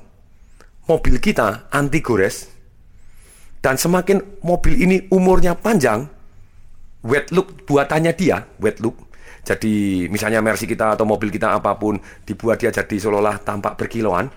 mobil 0.88 1.20
kita 1.20 1.68
anti 1.72 2.00
gores. 2.00 2.48
Dan 3.62 3.78
semakin 3.78 4.42
mobil 4.42 4.74
ini 4.74 4.98
umurnya 5.14 5.54
panjang, 5.54 6.10
wet 7.06 7.30
look 7.30 7.68
buatannya 7.70 8.14
dia, 8.18 8.42
wet 8.58 8.82
look. 8.82 8.98
Jadi 9.46 10.06
misalnya 10.10 10.42
Mercy 10.42 10.66
kita 10.66 10.98
atau 10.98 11.06
mobil 11.06 11.30
kita 11.30 11.54
apa 11.54 11.78
pun 11.78 11.98
dibuat 12.26 12.62
dia 12.62 12.74
jadi 12.74 12.94
seolah-olah 12.98 13.42
tampak 13.42 13.78
berkiloan, 13.78 14.30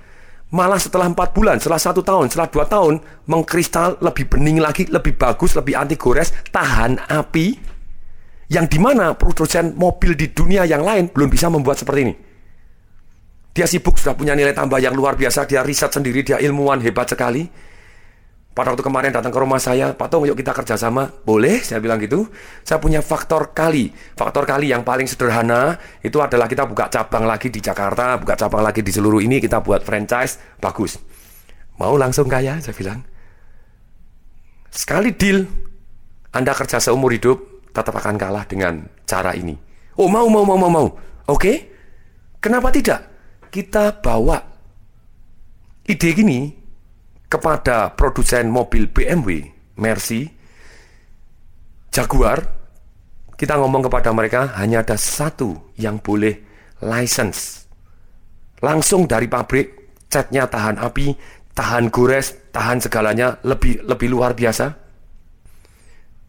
Malah 0.53 0.79
setelah 0.79 1.09
empat 1.09 1.33
bulan, 1.33 1.57
setelah 1.59 1.81
satu 1.81 2.05
tahun, 2.05 2.29
setelah 2.29 2.49
dua 2.53 2.65
tahun, 2.69 3.01
mengkristal 3.25 3.97
lebih 4.05 4.29
bening 4.29 4.61
lagi, 4.61 4.85
lebih 4.87 5.17
bagus, 5.17 5.57
lebih 5.57 5.75
anti 5.75 5.97
gores, 5.97 6.31
tahan 6.53 7.01
api, 7.01 7.47
yang 8.53 8.69
di 8.69 8.79
mana 8.79 9.17
produsen 9.17 9.73
mobil 9.75 10.15
di 10.15 10.31
dunia 10.31 10.69
yang 10.69 10.85
lain 10.85 11.09
belum 11.11 11.29
bisa 11.33 11.49
membuat 11.49 11.81
seperti 11.81 12.01
ini. 12.07 12.15
Dia 13.55 13.71
sibuk 13.71 13.99
sudah 13.99 14.19
punya 14.19 14.35
nilai 14.35 14.51
tambah 14.51 14.83
yang 14.83 14.95
luar 14.99 15.15
biasa, 15.15 15.47
dia 15.47 15.63
riset 15.63 15.91
sendiri, 15.91 16.27
dia 16.27 16.43
ilmuwan 16.43 16.83
hebat 16.83 17.07
sekali. 17.07 17.47
Pada 18.55 18.71
waktu 18.71 18.87
kemarin 18.87 19.11
datang 19.11 19.35
ke 19.35 19.39
rumah 19.43 19.59
saya, 19.59 19.99
Pak 19.99 20.15
Tong, 20.15 20.31
yuk 20.31 20.39
kita 20.39 20.55
kerjasama. 20.55 21.11
Boleh, 21.27 21.59
saya 21.59 21.83
bilang 21.83 21.99
gitu. 21.99 22.31
Saya 22.63 22.79
punya 22.79 23.03
faktor 23.03 23.51
kali. 23.51 23.91
Faktor 24.15 24.47
kali 24.47 24.71
yang 24.71 24.87
paling 24.87 25.11
sederhana 25.11 25.75
itu 26.07 26.23
adalah 26.23 26.47
kita 26.47 26.63
buka 26.63 26.87
cabang 26.87 27.27
lagi 27.27 27.51
di 27.51 27.59
Jakarta, 27.59 28.15
buka 28.15 28.39
cabang 28.39 28.63
lagi 28.63 28.87
di 28.87 28.95
seluruh 28.95 29.19
ini, 29.19 29.43
kita 29.43 29.59
buat 29.59 29.83
franchise, 29.83 30.39
bagus. 30.63 31.03
Mau 31.83 31.99
langsung 31.99 32.31
kaya, 32.31 32.63
saya 32.63 32.79
bilang. 32.79 33.03
Sekali 34.71 35.11
deal, 35.11 35.51
Anda 36.31 36.55
kerja 36.55 36.79
seumur 36.79 37.11
hidup, 37.11 37.67
tetap 37.75 37.99
akan 37.99 38.15
kalah 38.15 38.47
dengan 38.47 38.87
cara 39.03 39.35
ini. 39.35 39.59
Oh 39.99 40.07
mau, 40.07 40.31
mau, 40.31 40.47
mau, 40.47 40.55
mau, 40.55 40.71
mau. 40.71 40.89
Oke, 41.27 41.75
kenapa 42.39 42.71
tidak? 42.71 43.03
Kita 43.51 43.99
bawa 43.99 44.39
ide 45.91 46.11
gini 46.15 46.64
kepada 47.35 47.99
produsen 47.99 48.47
mobil 48.47 48.87
BMW, 48.87 49.51
Mercy, 49.75 50.31
Jaguar, 51.91 52.47
kita 53.35 53.59
ngomong 53.59 53.91
kepada 53.91 54.15
mereka 54.15 54.55
hanya 54.55 54.87
ada 54.87 54.95
satu 54.95 55.75
yang 55.75 55.99
boleh 55.99 56.39
license. 56.79 57.67
Langsung 58.63 59.11
dari 59.11 59.27
pabrik, 59.27 59.99
catnya 60.07 60.47
tahan 60.47 60.79
api, 60.79 61.19
tahan 61.59 61.91
gores, 61.91 62.55
tahan 62.55 62.79
segalanya, 62.79 63.43
lebih 63.43 63.83
lebih 63.83 64.15
luar 64.15 64.39
biasa. 64.39 64.84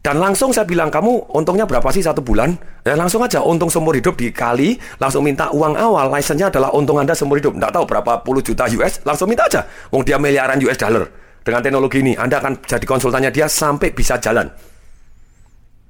Dan 0.06 0.22
langsung 0.22 0.54
saya 0.54 0.62
bilang, 0.62 0.86
kamu 0.86 1.34
untungnya 1.34 1.66
berapa 1.66 1.90
sih 1.90 1.98
satu 1.98 2.22
bulan? 2.22 2.54
Ya 2.86 2.94
langsung 2.94 3.26
aja, 3.26 3.42
untung 3.42 3.66
seumur 3.66 3.90
hidup 3.98 4.14
dikali, 4.14 4.78
langsung 5.02 5.26
minta 5.26 5.50
uang 5.50 5.74
awal, 5.74 6.06
license-nya 6.14 6.46
adalah 6.46 6.70
untung 6.78 7.02
Anda 7.02 7.10
seumur 7.10 7.42
hidup. 7.42 7.58
Tidak 7.58 7.74
tahu 7.74 7.90
berapa 7.90 8.22
puluh 8.22 8.38
juta 8.38 8.70
US, 8.70 9.02
langsung 9.02 9.26
minta 9.26 9.50
aja. 9.50 9.66
Wong 9.90 10.06
dia 10.06 10.14
miliaran 10.14 10.62
US 10.62 10.78
dollar. 10.78 11.10
Dengan 11.42 11.58
teknologi 11.58 12.06
ini, 12.06 12.14
Anda 12.14 12.38
akan 12.38 12.62
jadi 12.62 12.86
konsultannya 12.86 13.34
dia 13.34 13.50
sampai 13.50 13.90
bisa 13.90 14.14
jalan. 14.22 14.46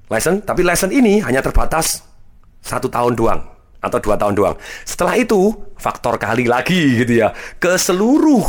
License, 0.09 0.41
tapi 0.49 0.65
license 0.65 0.97
ini 0.97 1.21
hanya 1.21 1.45
terbatas 1.45 2.01
satu 2.65 2.89
tahun 2.89 3.13
doang 3.13 3.45
atau 3.85 4.01
dua 4.01 4.17
tahun 4.17 4.33
doang. 4.33 4.57
Setelah 4.81 5.13
itu, 5.13 5.53
faktor 5.77 6.17
kali 6.17 6.49
lagi 6.49 7.05
gitu 7.05 7.21
ya, 7.21 7.37
ke 7.61 7.77
seluruh 7.77 8.41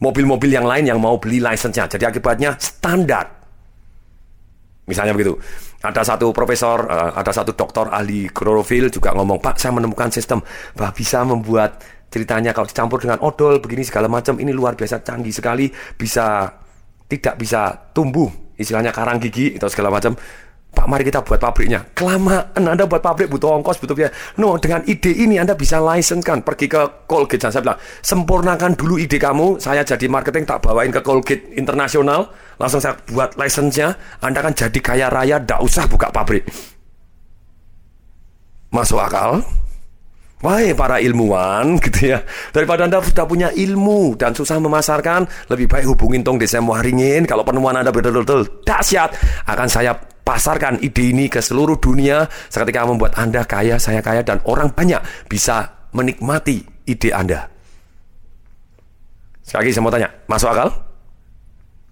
mobil-mobil 0.00 0.56
yang 0.56 0.64
lain 0.64 0.88
yang 0.88 0.96
mau 0.96 1.20
beli 1.20 1.36
license-nya. 1.36 1.84
Jadi 1.84 2.08
akibatnya 2.08 2.56
standar 2.56 3.41
Misalnya 4.86 5.14
begitu. 5.14 5.38
Ada 5.82 6.14
satu 6.14 6.34
profesor, 6.34 6.86
uh, 6.90 7.14
ada 7.14 7.30
satu 7.30 7.54
dokter 7.54 7.86
ahli 7.86 8.30
klorofil 8.30 8.90
juga 8.90 9.14
ngomong, 9.14 9.38
Pak, 9.38 9.58
saya 9.58 9.74
menemukan 9.74 10.10
sistem 10.10 10.42
bahwa 10.74 10.90
bisa 10.94 11.22
membuat 11.22 11.82
ceritanya 12.12 12.52
kalau 12.52 12.68
dicampur 12.68 13.00
dengan 13.00 13.22
odol 13.24 13.62
begini 13.62 13.86
segala 13.86 14.10
macam 14.10 14.36
ini 14.36 14.52
luar 14.52 14.74
biasa 14.74 15.00
canggih 15.00 15.32
sekali, 15.32 15.70
bisa 15.96 16.50
tidak 17.06 17.34
bisa 17.38 17.90
tumbuh, 17.94 18.28
istilahnya 18.58 18.92
karang 18.92 19.22
gigi 19.22 19.54
atau 19.56 19.70
segala 19.70 19.90
macam. 19.90 20.14
Pak, 20.72 20.88
mari 20.88 21.04
kita 21.04 21.20
buat 21.20 21.36
pabriknya. 21.36 21.84
Kelamaan 21.92 22.64
Anda 22.64 22.88
buat 22.88 23.04
pabrik 23.04 23.28
butuh 23.28 23.60
ongkos, 23.60 23.76
butuh 23.76 23.92
biaya. 23.92 24.08
No, 24.40 24.56
dengan 24.56 24.80
ide 24.88 25.12
ini 25.12 25.36
Anda 25.36 25.52
bisa 25.52 25.76
license 25.76 26.24
kan, 26.24 26.40
pergi 26.40 26.64
ke 26.64 27.04
Colgate. 27.04 27.52
Saya 27.52 27.60
bilang, 27.60 27.76
sempurnakan 28.00 28.72
dulu 28.72 28.96
ide 28.96 29.20
kamu. 29.20 29.60
Saya 29.60 29.84
jadi 29.84 30.08
marketing 30.08 30.48
tak 30.48 30.64
bawain 30.64 30.88
ke 30.88 31.04
Colgate 31.04 31.52
internasional. 31.60 32.32
Langsung 32.56 32.80
saya 32.80 32.96
buat 33.12 33.36
license-nya. 33.36 33.92
Anda 34.24 34.40
kan 34.40 34.56
jadi 34.56 34.78
kaya 34.80 35.06
raya, 35.12 35.36
tidak 35.44 35.60
usah 35.60 35.84
buka 35.84 36.08
pabrik. 36.08 36.48
Masuk 38.72 38.96
akal? 38.96 39.44
Wahai 40.42 40.74
para 40.74 40.98
ilmuwan 40.98 41.76
gitu 41.86 42.10
ya 42.16 42.26
Daripada 42.50 42.82
Anda 42.90 42.98
sudah 42.98 43.30
punya 43.30 43.54
ilmu 43.54 44.18
Dan 44.18 44.34
susah 44.34 44.58
memasarkan 44.58 45.46
Lebih 45.46 45.70
baik 45.70 45.86
hubungin 45.86 46.26
Tong 46.26 46.34
Desem 46.34 46.66
Waringin 46.66 47.30
Kalau 47.30 47.46
penemuan 47.46 47.78
Anda 47.78 47.94
betul-betul 47.94 48.66
dahsyat 48.66 49.14
Akan 49.46 49.70
saya 49.70 49.94
pasarkan 50.22 50.78
ide 50.82 51.10
ini 51.10 51.26
ke 51.26 51.42
seluruh 51.42 51.78
dunia 51.78 52.26
seketika 52.50 52.86
membuat 52.86 53.18
Anda 53.18 53.42
kaya, 53.46 53.76
saya 53.78 54.00
kaya, 54.00 54.22
dan 54.22 54.42
orang 54.46 54.70
banyak 54.70 55.02
bisa 55.26 55.88
menikmati 55.92 56.62
ide 56.86 57.10
Anda. 57.10 57.50
Sekali 59.42 59.68
lagi 59.68 59.70
saya 59.74 59.82
mau 59.82 59.92
tanya, 59.92 60.08
masuk 60.30 60.48
akal? 60.54 60.68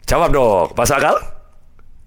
Jawab 0.07 0.31
dong, 0.35 0.71
masuk 0.75 0.97
akal? 0.99 1.17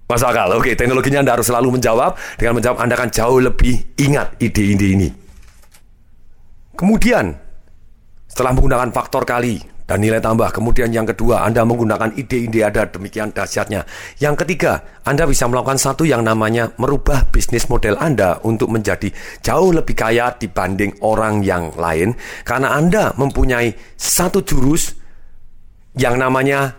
Masuk 0.03 0.27
akal, 0.27 0.47
oke 0.59 0.71
teknologinya 0.75 1.23
Anda 1.23 1.39
harus 1.39 1.47
selalu 1.47 1.79
menjawab 1.79 2.19
Dengan 2.35 2.59
menjawab 2.59 2.77
Anda 2.83 2.99
akan 2.99 3.09
jauh 3.09 3.39
lebih 3.39 3.95
ingat 3.95 4.35
ide-ide 4.35 4.87
ini 4.99 5.09
Kemudian 6.75 7.31
setelah 8.27 8.51
menggunakan 8.51 8.91
faktor 8.91 9.23
kali 9.23 9.72
dan 9.87 9.99
nilai 9.99 10.23
tambah. 10.23 10.49
Kemudian 10.51 10.89
yang 10.91 11.07
kedua, 11.07 11.43
Anda 11.43 11.67
menggunakan 11.67 12.15
ide-ide 12.15 12.63
ada 12.63 12.87
demikian 12.87 13.35
dahsyatnya. 13.35 13.83
Yang 14.19 14.45
ketiga, 14.45 14.83
Anda 15.03 15.27
bisa 15.27 15.47
melakukan 15.47 15.79
satu 15.79 16.07
yang 16.07 16.23
namanya 16.23 16.71
merubah 16.79 17.27
bisnis 17.29 17.67
model 17.67 17.99
Anda 17.99 18.39
untuk 18.47 18.71
menjadi 18.71 19.11
jauh 19.43 19.75
lebih 19.75 19.95
kaya 19.95 20.35
dibanding 20.35 20.95
orang 21.03 21.43
yang 21.43 21.75
lain 21.75 22.15
karena 22.47 22.75
Anda 22.75 23.11
mempunyai 23.19 23.75
satu 23.99 24.43
jurus 24.43 24.95
yang 25.99 26.17
namanya 26.17 26.73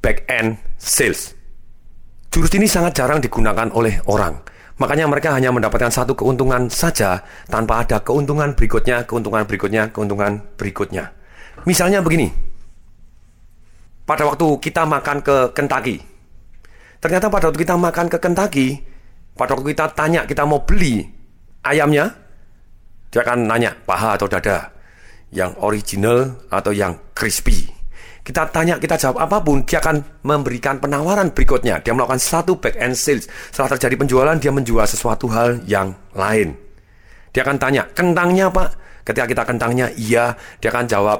back 0.00 0.24
end 0.30 0.60
sales. 0.78 1.34
Jurus 2.30 2.52
ini 2.52 2.68
sangat 2.68 3.00
jarang 3.00 3.24
digunakan 3.24 3.72
oleh 3.72 3.96
orang. 4.12 4.36
Makanya 4.76 5.08
mereka 5.08 5.32
hanya 5.32 5.48
mendapatkan 5.48 5.88
satu 5.88 6.12
keuntungan 6.12 6.68
saja 6.68 7.24
tanpa 7.48 7.80
ada 7.80 8.04
keuntungan 8.04 8.52
berikutnya, 8.52 9.08
keuntungan 9.08 9.48
berikutnya, 9.48 9.88
keuntungan 9.88 10.44
berikutnya. 10.60 11.15
Misalnya 11.64 12.04
begini, 12.04 12.28
pada 14.04 14.28
waktu 14.28 14.46
kita 14.60 14.84
makan 14.84 15.24
ke 15.24 15.56
Kentucky, 15.56 15.98
ternyata 17.00 17.32
pada 17.32 17.48
waktu 17.48 17.60
kita 17.64 17.74
makan 17.80 18.06
ke 18.12 18.18
Kentucky, 18.20 18.84
pada 19.32 19.56
waktu 19.56 19.72
kita 19.72 19.86
tanya 19.96 20.28
kita 20.28 20.44
mau 20.44 20.62
beli 20.62 21.06
ayamnya, 21.64 22.12
dia 23.10 23.24
akan 23.24 23.48
nanya 23.48 23.72
paha 23.86 24.14
atau 24.20 24.28
dada, 24.28 24.70
yang 25.34 25.56
original 25.58 26.38
atau 26.52 26.70
yang 26.70 26.94
crispy. 27.16 27.66
Kita 28.26 28.50
tanya, 28.50 28.74
kita 28.82 28.98
jawab 28.98 29.22
apa 29.22 29.38
pun, 29.38 29.62
dia 29.62 29.78
akan 29.78 30.02
memberikan 30.26 30.82
penawaran 30.82 31.30
berikutnya. 31.30 31.78
Dia 31.78 31.94
melakukan 31.94 32.18
satu 32.18 32.58
back 32.58 32.74
end 32.74 32.98
sales. 32.98 33.30
Setelah 33.54 33.78
terjadi 33.78 33.94
penjualan, 34.02 34.34
dia 34.34 34.50
menjual 34.50 34.82
sesuatu 34.82 35.30
hal 35.30 35.62
yang 35.62 35.94
lain. 36.10 36.58
Dia 37.30 37.46
akan 37.46 37.54
tanya, 37.54 37.86
kentangnya 37.94 38.50
pak? 38.50 38.74
Ketika 39.06 39.30
kita 39.30 39.42
kentangnya, 39.46 39.94
iya. 39.94 40.34
Dia 40.58 40.74
akan 40.74 40.90
jawab, 40.90 41.18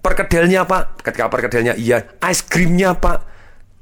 perkedelnya 0.00 0.64
pak? 0.64 1.04
Ketika 1.04 1.28
perkedelnya 1.28 1.76
iya. 1.76 2.00
Es 2.20 2.44
krimnya 2.44 2.96
pak? 2.96 3.18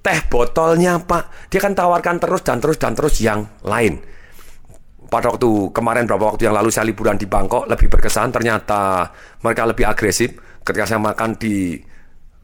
Teh 0.02 0.26
botolnya 0.30 0.98
pak? 1.02 1.50
Dia 1.50 1.62
kan 1.62 1.74
tawarkan 1.74 2.18
terus 2.22 2.42
dan 2.42 2.58
terus 2.62 2.78
dan 2.78 2.92
terus 2.94 3.18
yang 3.22 3.46
lain. 3.66 3.98
Pada 5.08 5.32
waktu 5.32 5.72
kemarin 5.72 6.04
beberapa 6.04 6.36
waktu 6.36 6.50
yang 6.50 6.56
lalu 6.58 6.68
saya 6.68 6.84
liburan 6.84 7.16
di 7.16 7.24
Bangkok 7.24 7.64
lebih 7.66 7.88
berkesan. 7.88 8.34
Ternyata 8.34 9.08
mereka 9.40 9.62
lebih 9.64 9.88
agresif 9.88 10.36
ketika 10.62 10.84
saya 10.84 11.00
makan 11.00 11.38
di 11.40 11.80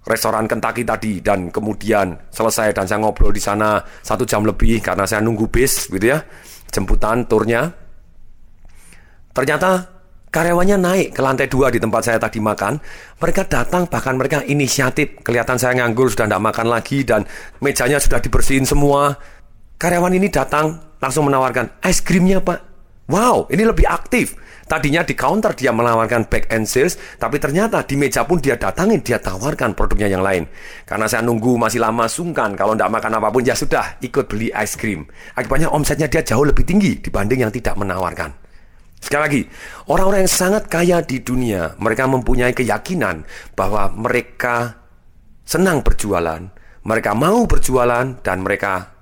restoran 0.09 0.49
Kentucky 0.49 0.83
tadi. 0.83 1.21
Dan 1.21 1.53
kemudian 1.53 2.31
selesai 2.33 2.73
dan 2.73 2.89
saya 2.89 3.05
ngobrol 3.05 3.31
di 3.31 3.43
sana 3.43 3.79
satu 4.01 4.25
jam 4.25 4.43
lebih 4.43 4.81
karena 4.81 5.05
saya 5.05 5.21
nunggu 5.21 5.47
bis 5.53 5.93
gitu 5.93 6.07
ya. 6.09 6.25
Jemputan 6.73 7.29
turnya. 7.29 7.71
Ternyata 9.35 9.94
karyawannya 10.35 10.77
naik 10.83 11.09
ke 11.15 11.23
lantai 11.23 11.47
dua 11.47 11.71
di 11.71 11.79
tempat 11.79 12.03
saya 12.03 12.19
tadi 12.19 12.43
makan 12.43 12.83
mereka 13.23 13.47
datang 13.47 13.87
bahkan 13.87 14.19
mereka 14.19 14.43
inisiatif 14.43 15.23
kelihatan 15.23 15.55
saya 15.63 15.79
nganggur 15.79 16.11
sudah 16.11 16.27
tidak 16.27 16.43
makan 16.43 16.67
lagi 16.75 17.07
dan 17.07 17.23
mejanya 17.63 18.03
sudah 18.03 18.19
dibersihin 18.19 18.67
semua 18.67 19.15
karyawan 19.79 20.11
ini 20.19 20.27
datang 20.27 20.83
langsung 20.99 21.31
menawarkan 21.31 21.79
es 21.87 22.03
krimnya 22.03 22.43
pak 22.43 22.67
wow 23.07 23.47
ini 23.47 23.63
lebih 23.63 23.87
aktif 23.87 24.35
Tadinya 24.65 25.05
di 25.05 25.13
counter 25.13 25.53
dia 25.53 25.77
menawarkan 25.77 26.25
back 26.25 26.49
and 26.49 26.65
sales, 26.65 26.97
tapi 27.21 27.37
ternyata 27.37 27.85
di 27.85 28.01
meja 28.01 28.25
pun 28.25 28.41
dia 28.41 28.57
datangin, 28.57 29.05
dia 29.05 29.21
tawarkan 29.21 29.77
produknya 29.77 30.09
yang 30.09 30.25
lain. 30.25 30.49
Karena 30.89 31.05
saya 31.05 31.21
nunggu 31.21 31.61
masih 31.61 31.85
lama 31.85 32.09
sungkan, 32.09 32.57
kalau 32.57 32.73
tidak 32.73 32.89
makan 32.97 33.13
apa 33.21 33.29
pun 33.29 33.45
ya 33.45 33.53
sudah 33.53 34.01
ikut 34.01 34.25
beli 34.25 34.49
es 34.57 34.73
krim. 34.81 35.05
Akibatnya 35.37 35.69
omsetnya 35.69 36.09
dia 36.09 36.25
jauh 36.25 36.49
lebih 36.49 36.65
tinggi 36.65 36.97
dibanding 36.97 37.45
yang 37.45 37.53
tidak 37.53 37.77
menawarkan. 37.77 38.44
Sekali 39.05 39.21
lagi, 39.21 39.43
orang-orang 39.93 40.25
yang 40.25 40.33
sangat 40.33 40.65
kaya 40.65 41.05
di 41.05 41.21
dunia, 41.21 41.77
mereka 41.77 42.09
mempunyai 42.09 42.57
keyakinan 42.57 43.29
bahwa 43.53 43.93
mereka 43.93 44.81
senang 45.45 45.85
berjualan, 45.85 46.41
mereka 46.89 47.13
mau 47.13 47.45
berjualan, 47.45 48.17
dan 48.25 48.41
mereka 48.41 48.97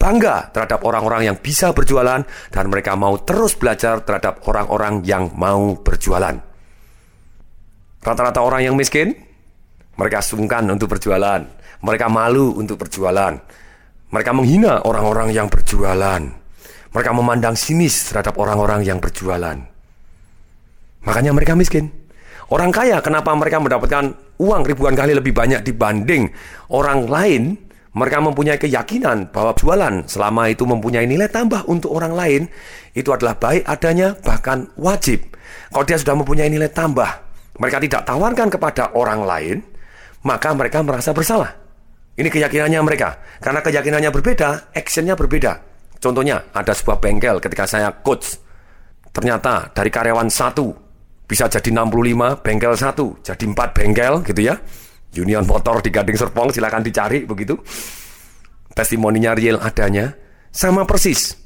bangga 0.00 0.48
terhadap 0.56 0.82
orang-orang 0.88 1.28
yang 1.30 1.36
bisa 1.38 1.70
berjualan 1.70 2.26
dan 2.50 2.64
mereka 2.66 2.98
mau 2.98 3.14
terus 3.22 3.54
belajar 3.54 4.02
terhadap 4.02 4.42
orang-orang 4.50 5.04
yang 5.06 5.30
mau 5.36 5.78
berjualan. 5.78 6.34
Rata-rata 8.02 8.42
orang 8.42 8.66
yang 8.66 8.74
miskin, 8.74 9.14
mereka 9.94 10.18
sungkan 10.24 10.66
untuk 10.72 10.90
berjualan, 10.90 11.44
mereka 11.86 12.10
malu 12.10 12.56
untuk 12.58 12.82
berjualan, 12.82 13.38
mereka 14.10 14.30
menghina 14.34 14.82
orang-orang 14.82 15.30
yang 15.30 15.46
berjualan, 15.46 16.41
mereka 16.92 17.10
memandang 17.16 17.56
sinis 17.56 18.12
terhadap 18.12 18.36
orang-orang 18.36 18.84
yang 18.84 19.00
berjualan. 19.00 19.56
Makanya 21.02 21.32
mereka 21.32 21.56
miskin. 21.56 21.88
Orang 22.52 22.68
kaya, 22.68 23.00
kenapa 23.00 23.32
mereka 23.32 23.58
mendapatkan 23.64 24.12
uang 24.36 24.62
ribuan 24.68 24.92
kali 24.92 25.16
lebih 25.16 25.32
banyak 25.32 25.64
dibanding 25.64 26.28
orang 26.68 27.08
lain? 27.08 27.42
Mereka 27.92 28.24
mempunyai 28.24 28.56
keyakinan 28.56 29.28
bahwa 29.28 29.52
jualan 29.52 30.08
selama 30.08 30.48
itu 30.48 30.64
mempunyai 30.64 31.04
nilai 31.04 31.28
tambah 31.28 31.68
untuk 31.68 31.92
orang 31.92 32.16
lain, 32.16 32.42
itu 32.96 33.12
adalah 33.12 33.36
baik 33.36 33.68
adanya 33.68 34.16
bahkan 34.24 34.68
wajib. 34.80 35.20
Kalau 35.68 35.84
dia 35.84 36.00
sudah 36.00 36.16
mempunyai 36.16 36.48
nilai 36.48 36.72
tambah, 36.72 37.08
mereka 37.60 37.84
tidak 37.84 38.08
tawarkan 38.08 38.48
kepada 38.48 38.96
orang 38.96 39.20
lain, 39.28 39.56
maka 40.24 40.56
mereka 40.56 40.80
merasa 40.80 41.12
bersalah. 41.12 41.52
Ini 42.16 42.28
keyakinannya 42.28 42.80
mereka. 42.80 43.20
Karena 43.44 43.60
keyakinannya 43.60 44.08
berbeda, 44.12 44.72
actionnya 44.72 45.12
berbeda. 45.12 45.71
Contohnya, 46.02 46.50
ada 46.50 46.74
sebuah 46.74 46.98
bengkel 46.98 47.38
ketika 47.38 47.64
saya 47.70 47.94
coach. 48.02 48.42
Ternyata 49.14 49.70
dari 49.70 49.86
karyawan 49.86 50.26
satu 50.26 50.74
bisa 51.22 51.46
jadi 51.46 51.70
65, 51.70 52.42
bengkel 52.42 52.74
satu, 52.74 53.22
jadi 53.22 53.44
empat 53.46 53.70
bengkel 53.70 54.26
gitu 54.26 54.42
ya. 54.42 54.58
Union 55.12 55.44
Motor 55.44 55.84
di 55.84 55.92
Gading 55.92 56.16
Serpong 56.16 56.48
silahkan 56.50 56.80
dicari 56.80 57.28
begitu 57.28 57.60
testimoninya 58.72 59.36
real 59.36 59.60
adanya 59.60 60.16
sama 60.48 60.88
persis 60.88 61.36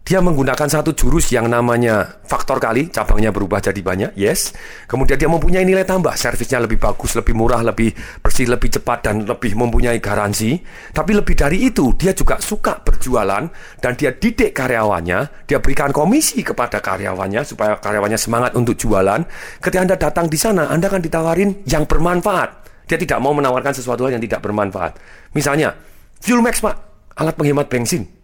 dia 0.00 0.18
menggunakan 0.18 0.66
satu 0.66 0.90
jurus 0.96 1.30
yang 1.30 1.46
namanya 1.46 2.18
faktor 2.26 2.58
kali, 2.58 2.90
cabangnya 2.90 3.30
berubah 3.30 3.62
jadi 3.62 3.78
banyak, 3.78 4.10
yes. 4.18 4.56
Kemudian 4.90 5.14
dia 5.20 5.30
mempunyai 5.30 5.62
nilai 5.62 5.86
tambah, 5.86 6.16
servisnya 6.18 6.58
lebih 6.58 6.82
bagus, 6.82 7.14
lebih 7.14 7.36
murah, 7.36 7.62
lebih 7.62 7.94
bersih, 8.18 8.50
lebih 8.50 8.74
cepat, 8.74 9.06
dan 9.06 9.22
lebih 9.22 9.54
mempunyai 9.54 10.02
garansi. 10.02 10.58
Tapi 10.90 11.14
lebih 11.14 11.38
dari 11.38 11.62
itu, 11.68 11.94
dia 11.94 12.10
juga 12.10 12.42
suka 12.42 12.82
berjualan, 12.82 13.46
dan 13.78 13.92
dia 13.94 14.10
didik 14.10 14.50
karyawannya, 14.50 15.46
dia 15.46 15.62
berikan 15.62 15.94
komisi 15.94 16.42
kepada 16.42 16.82
karyawannya, 16.82 17.46
supaya 17.46 17.78
karyawannya 17.78 18.18
semangat 18.18 18.58
untuk 18.58 18.74
jualan. 18.74 19.22
Ketika 19.62 19.80
Anda 19.84 19.94
datang 19.94 20.26
di 20.26 20.38
sana, 20.40 20.74
Anda 20.74 20.90
akan 20.90 21.06
ditawarin 21.06 21.62
yang 21.70 21.86
bermanfaat. 21.86 22.66
Dia 22.90 22.98
tidak 22.98 23.22
mau 23.22 23.30
menawarkan 23.30 23.78
sesuatu 23.78 24.10
yang 24.10 24.18
tidak 24.18 24.42
bermanfaat. 24.42 24.98
Misalnya, 25.38 25.70
Fuel 26.18 26.42
Max 26.42 26.58
Pak, 26.58 26.74
alat 27.14 27.38
penghemat 27.38 27.70
bensin. 27.70 28.19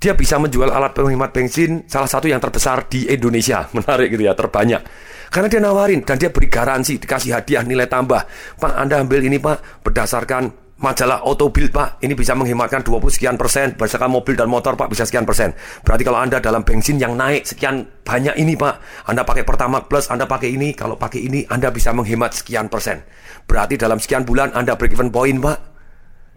Dia 0.00 0.16
bisa 0.16 0.40
menjual 0.40 0.72
alat 0.72 0.96
penghemat 0.96 1.28
bensin 1.28 1.84
salah 1.84 2.08
satu 2.08 2.24
yang 2.24 2.40
terbesar 2.40 2.88
di 2.88 3.04
Indonesia. 3.04 3.68
Menarik 3.76 4.16
gitu 4.16 4.24
ya, 4.24 4.32
terbanyak. 4.32 4.80
Karena 5.28 5.46
dia 5.52 5.60
nawarin 5.60 6.00
dan 6.08 6.16
dia 6.16 6.32
beri 6.32 6.48
garansi, 6.48 6.96
dikasih 6.96 7.36
hadiah 7.36 7.60
nilai 7.60 7.84
tambah. 7.84 8.24
Pak, 8.56 8.72
Anda 8.80 9.04
ambil 9.04 9.28
ini 9.28 9.36
Pak, 9.36 9.84
berdasarkan 9.84 10.72
majalah 10.80 11.20
Autobuild 11.20 11.68
Pak, 11.68 12.00
ini 12.00 12.16
bisa 12.16 12.32
menghematkan 12.32 12.80
20 12.80 13.12
sekian 13.12 13.36
persen, 13.36 13.76
berdasarkan 13.76 14.08
mobil 14.08 14.40
dan 14.40 14.48
motor 14.48 14.72
Pak 14.72 14.88
bisa 14.88 15.04
sekian 15.04 15.28
persen. 15.28 15.52
Berarti 15.84 16.02
kalau 16.08 16.16
Anda 16.16 16.40
dalam 16.40 16.64
bensin 16.64 16.96
yang 16.96 17.12
naik 17.20 17.44
sekian 17.44 17.84
banyak 18.00 18.40
ini 18.40 18.56
Pak, 18.56 19.04
Anda 19.04 19.28
pakai 19.28 19.44
Pertamax 19.44 19.84
Plus, 19.84 20.08
Anda 20.08 20.24
pakai 20.24 20.48
ini, 20.56 20.72
kalau 20.72 20.96
pakai 20.96 21.28
ini 21.28 21.44
Anda 21.44 21.68
bisa 21.68 21.92
menghemat 21.92 22.32
sekian 22.32 22.72
persen. 22.72 23.04
Berarti 23.44 23.76
dalam 23.76 24.00
sekian 24.00 24.24
bulan 24.24 24.56
Anda 24.56 24.80
break 24.80 24.96
even 24.96 25.12
point, 25.12 25.36
Pak. 25.44 25.58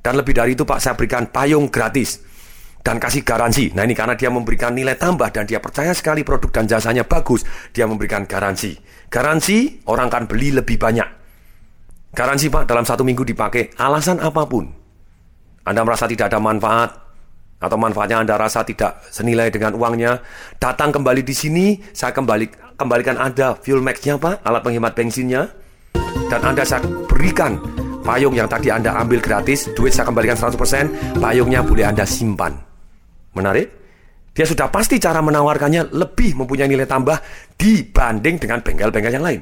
Dan 0.03 0.19
lebih 0.19 0.35
dari 0.35 0.51
itu, 0.51 0.67
Pak, 0.67 0.83
saya 0.83 0.99
berikan 0.99 1.31
payung 1.31 1.71
gratis 1.71 2.32
dan 2.83 2.99
kasih 2.99 3.23
garansi. 3.23 3.71
Nah, 3.71 3.87
ini 3.87 3.95
karena 3.95 4.13
dia 4.19 4.27
memberikan 4.27 4.75
nilai 4.75 4.99
tambah 4.99 5.31
dan 5.31 5.47
dia 5.47 5.63
percaya 5.63 5.95
sekali 5.95 6.21
produk 6.21 6.51
dan 6.51 6.67
jasanya 6.67 7.07
bagus, 7.07 7.47
dia 7.71 7.87
memberikan 7.87 8.27
garansi. 8.27 8.75
Garansi 9.07 9.87
orang 9.87 10.11
akan 10.11 10.23
beli 10.27 10.51
lebih 10.51 10.75
banyak. 10.75 11.07
Garansi, 12.13 12.51
Pak, 12.51 12.69
dalam 12.69 12.85
satu 12.85 13.01
minggu 13.01 13.25
dipakai 13.25 13.73
alasan 13.79 14.21
apa 14.21 14.45
pun. 14.45 14.69
Anda 15.63 15.81
merasa 15.81 16.05
tidak 16.05 16.29
ada 16.29 16.43
manfaat, 16.43 16.91
atau 17.63 17.79
manfaatnya 17.79 18.19
Anda 18.19 18.35
rasa 18.35 18.67
tidak 18.67 18.99
senilai 19.07 19.47
dengan 19.47 19.79
uangnya, 19.79 20.19
datang 20.59 20.91
kembali 20.91 21.23
di 21.23 21.31
sini, 21.31 21.65
saya 21.95 22.11
kembali 22.11 22.75
kembalikan 22.75 23.15
Anda 23.15 23.55
fuel 23.55 23.79
max-nya 23.79 24.19
Pak, 24.19 24.43
alat 24.43 24.61
penghemat 24.61 24.91
bensinnya, 24.91 25.47
dan 26.27 26.43
Anda 26.43 26.67
saya 26.67 26.83
berikan 27.07 27.55
payung 28.03 28.35
yang 28.35 28.51
tadi 28.51 28.67
Anda 28.67 28.99
ambil 28.99 29.23
gratis, 29.23 29.71
duit 29.71 29.95
saya 29.95 30.11
kembalikan 30.11 30.35
100%, 30.35 31.23
payungnya 31.23 31.63
boleh 31.63 31.87
Anda 31.87 32.03
simpan. 32.03 32.72
Menarik? 33.33 33.67
Dia 34.33 34.49
sudah 34.49 34.73
pasti 34.73 34.97
cara 34.97 35.21
menawarkannya 35.21 35.93
lebih 35.93 36.33
mempunyai 36.33 36.65
nilai 36.65 36.89
tambah 36.89 37.21
dibanding 37.53 38.41
dengan 38.41 38.65
bengkel-bengkel 38.65 39.13
yang 39.13 39.25
lain. 39.25 39.41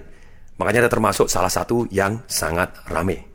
Makanya 0.59 0.85
ada 0.87 0.91
termasuk 0.91 1.31
salah 1.31 1.47
satu 1.47 1.87
yang 1.87 2.27
sangat 2.27 2.75
rame. 2.91 3.31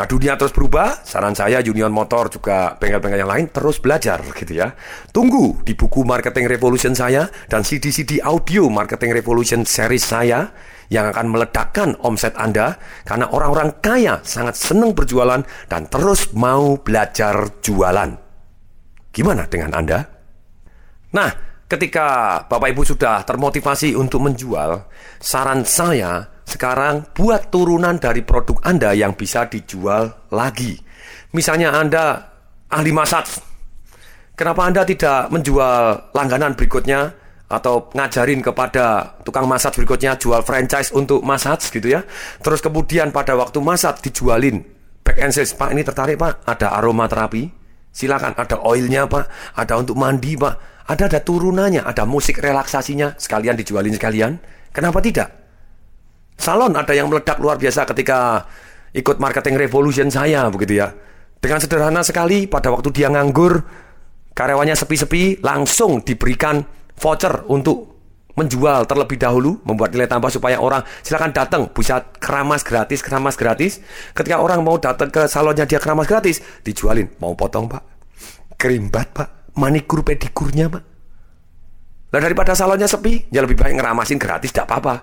Nah 0.00 0.08
dunia 0.08 0.32
terus 0.40 0.56
berubah, 0.56 1.04
saran 1.04 1.36
saya 1.36 1.60
Union 1.60 1.92
Motor 1.92 2.32
juga 2.32 2.72
bengkel-bengkel 2.80 3.20
yang 3.20 3.28
lain 3.28 3.52
terus 3.52 3.84
belajar 3.84 4.24
gitu 4.32 4.56
ya. 4.56 4.72
Tunggu 5.12 5.60
di 5.60 5.76
buku 5.76 6.08
Marketing 6.08 6.48
Revolution 6.48 6.96
saya 6.96 7.28
dan 7.52 7.60
CD-CD 7.60 8.24
audio 8.24 8.72
Marketing 8.72 9.12
Revolution 9.12 9.68
series 9.68 10.08
saya 10.08 10.56
yang 10.88 11.12
akan 11.12 11.28
meledakkan 11.28 12.00
omset 12.00 12.32
Anda 12.40 12.80
karena 13.04 13.28
orang-orang 13.28 13.76
kaya 13.84 14.24
sangat 14.24 14.56
senang 14.56 14.96
berjualan 14.96 15.44
dan 15.68 15.82
terus 15.92 16.32
mau 16.32 16.80
belajar 16.80 17.60
jualan. 17.60 18.29
Gimana 19.10 19.46
dengan 19.50 19.74
Anda? 19.74 20.06
Nah, 21.10 21.30
ketika 21.66 22.40
Bapak 22.46 22.70
Ibu 22.70 22.82
sudah 22.86 23.26
termotivasi 23.26 23.98
untuk 23.98 24.22
menjual, 24.22 24.86
saran 25.18 25.66
saya 25.66 26.30
sekarang 26.46 27.10
buat 27.14 27.50
turunan 27.50 27.98
dari 27.98 28.26
produk 28.26 28.58
Anda 28.66 28.94
yang 28.94 29.14
bisa 29.14 29.46
dijual 29.46 30.30
lagi. 30.34 30.78
Misalnya 31.30 31.74
Anda 31.74 32.26
ahli 32.70 32.90
masak. 32.90 33.26
Kenapa 34.34 34.66
Anda 34.66 34.82
tidak 34.86 35.30
menjual 35.30 36.10
langganan 36.14 36.58
berikutnya 36.58 37.14
atau 37.50 37.90
ngajarin 37.90 38.40
kepada 38.46 39.18
tukang 39.26 39.50
masak 39.50 39.74
berikutnya 39.74 40.14
jual 40.14 40.38
franchise 40.46 40.94
untuk 40.94 41.22
masak 41.26 41.66
gitu 41.66 41.98
ya. 41.98 42.06
Terus 42.38 42.62
kemudian 42.62 43.10
pada 43.10 43.34
waktu 43.34 43.58
masak 43.58 43.98
dijualin 44.06 44.62
back 45.02 45.18
and 45.18 45.34
sales, 45.34 45.50
Pak 45.58 45.74
ini 45.74 45.82
tertarik 45.82 46.14
Pak, 46.14 46.46
ada 46.46 46.78
aroma 46.78 47.10
terapi. 47.10 47.59
Silakan 47.90 48.38
ada 48.38 48.62
oilnya 48.62 49.10
Pak, 49.10 49.54
ada 49.58 49.74
untuk 49.78 49.98
mandi 49.98 50.38
Pak, 50.38 50.86
ada 50.86 51.10
ada 51.10 51.20
turunannya, 51.20 51.82
ada 51.82 52.06
musik 52.06 52.38
relaksasinya, 52.38 53.18
sekalian 53.18 53.58
dijualin 53.58 53.94
sekalian. 53.94 54.38
Kenapa 54.70 55.02
tidak? 55.02 55.28
Salon 56.38 56.72
ada 56.78 56.94
yang 56.94 57.10
meledak 57.10 57.42
luar 57.42 57.58
biasa 57.58 57.84
ketika 57.90 58.46
ikut 58.94 59.18
marketing 59.18 59.58
revolution 59.58 60.08
saya 60.08 60.46
begitu 60.48 60.78
ya. 60.80 60.94
Dengan 61.40 61.58
sederhana 61.58 62.04
sekali 62.06 62.46
pada 62.46 62.70
waktu 62.70 62.94
dia 62.94 63.10
nganggur, 63.10 63.64
karyawannya 64.36 64.76
sepi-sepi, 64.76 65.42
langsung 65.42 66.04
diberikan 66.04 66.62
voucher 67.00 67.48
untuk 67.48 67.89
menjual 68.40 68.88
terlebih 68.88 69.20
dahulu, 69.20 69.60
membuat 69.68 69.92
nilai 69.92 70.08
tambah 70.08 70.32
supaya 70.32 70.56
orang 70.56 70.80
silakan 71.04 71.36
datang, 71.36 71.68
bisa 71.68 72.08
keramas 72.16 72.64
gratis, 72.64 73.04
keramas 73.04 73.36
gratis. 73.36 73.84
Ketika 74.16 74.40
orang 74.40 74.64
mau 74.64 74.80
datang 74.80 75.12
ke 75.12 75.28
salonnya 75.28 75.68
dia 75.68 75.76
keramas 75.76 76.08
gratis, 76.08 76.40
dijualin, 76.64 77.12
mau 77.20 77.36
potong 77.36 77.68
pak, 77.68 77.84
kerimbat 78.56 79.12
pak, 79.12 79.28
manikur 79.60 80.00
pedikurnya 80.00 80.72
pak. 80.72 80.82
Nah 82.10 82.18
daripada 82.18 82.56
salonnya 82.56 82.88
sepi, 82.88 83.28
ya 83.28 83.44
lebih 83.44 83.60
baik 83.60 83.76
ngeramasin 83.76 84.16
gratis, 84.16 84.50
tidak 84.50 84.72
apa-apa. 84.72 84.94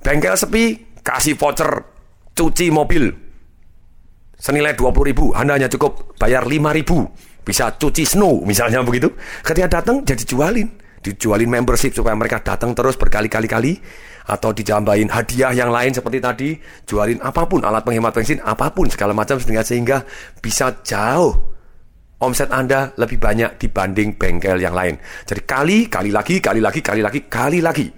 Bengkel 0.00 0.34
sepi, 0.34 0.96
kasih 1.04 1.36
voucher 1.36 1.84
cuci 2.32 2.72
mobil 2.72 3.30
senilai 4.40 4.72
20 4.72 5.04
ribu, 5.04 5.36
Anda 5.36 5.60
hanya 5.60 5.68
cukup 5.68 6.16
bayar 6.16 6.48
5 6.48 6.72
ribu, 6.72 7.04
bisa 7.44 7.76
cuci 7.76 8.08
snow 8.08 8.40
misalnya 8.48 8.80
begitu. 8.80 9.12
Ketika 9.44 9.68
datang 9.80 10.00
jadi 10.00 10.24
jualin, 10.24 10.68
dijualin 11.00 11.48
membership 11.48 11.96
supaya 11.96 12.12
mereka 12.12 12.44
datang 12.44 12.76
terus 12.76 12.96
berkali-kali 13.00 13.48
kali 13.48 13.72
atau 14.28 14.52
dijambahin 14.52 15.08
hadiah 15.08 15.50
yang 15.50 15.72
lain 15.72 15.96
seperti 15.96 16.18
tadi, 16.20 16.50
jualin 16.84 17.18
apa 17.24 17.48
pun 17.48 17.64
alat 17.64 17.82
penghemat 17.82 18.12
bensin, 18.12 18.38
apa 18.44 18.70
pun 18.70 18.86
segala 18.86 19.16
macam 19.16 19.40
sehingga 19.40 19.64
sehingga 19.64 19.98
bisa 20.38 20.84
jauh 20.84 21.34
omset 22.20 22.52
Anda 22.52 22.92
lebih 23.00 23.16
banyak 23.16 23.56
dibanding 23.56 24.20
bengkel 24.20 24.60
yang 24.60 24.76
lain. 24.76 25.00
Jadi 25.24 25.40
kali, 25.48 25.88
kali 25.88 26.12
lagi, 26.12 26.38
kali 26.38 26.60
lagi, 26.60 26.80
kali 26.84 27.00
lagi, 27.00 27.20
kali 27.26 27.58
lagi. 27.64 27.88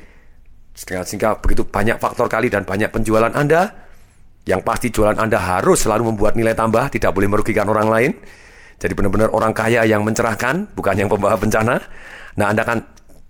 Sehingga, 0.73 1.05
sehingga 1.05 1.31
begitu 1.43 1.67
banyak 1.67 1.99
faktor 1.99 2.31
kali 2.31 2.49
dan 2.49 2.63
banyak 2.63 2.89
penjualan 2.89 3.35
Anda, 3.35 3.69
yang 4.47 4.63
pasti 4.63 4.89
jualan 4.95 5.19
Anda 5.19 5.39
harus 5.39 5.85
selalu 5.85 6.15
membuat 6.15 6.39
nilai 6.39 6.55
tambah, 6.55 6.89
tidak 6.95 7.13
boleh 7.13 7.29
merugikan 7.29 7.67
orang 7.67 7.91
lain. 7.91 8.11
Jadi 8.79 8.93
benar-benar 8.99 9.31
orang 9.31 9.55
kaya 9.55 9.87
yang 9.87 10.03
mencerahkan, 10.03 10.75
bukan 10.75 10.95
yang 10.97 11.11
pembawa 11.11 11.39
bencana. 11.39 11.79
Nah, 12.37 12.49
Anda 12.53 12.65
akan 12.65 12.79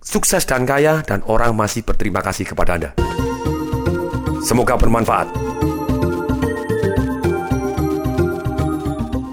sukses 0.03 0.43
dan 0.47 0.67
kaya 0.67 1.03
dan 1.03 1.23
orang 1.27 1.55
masih 1.55 1.83
berterima 1.83 2.23
kasih 2.23 2.47
kepada 2.47 2.75
Anda. 2.79 2.91
Semoga 4.43 4.75
bermanfaat. 4.75 5.31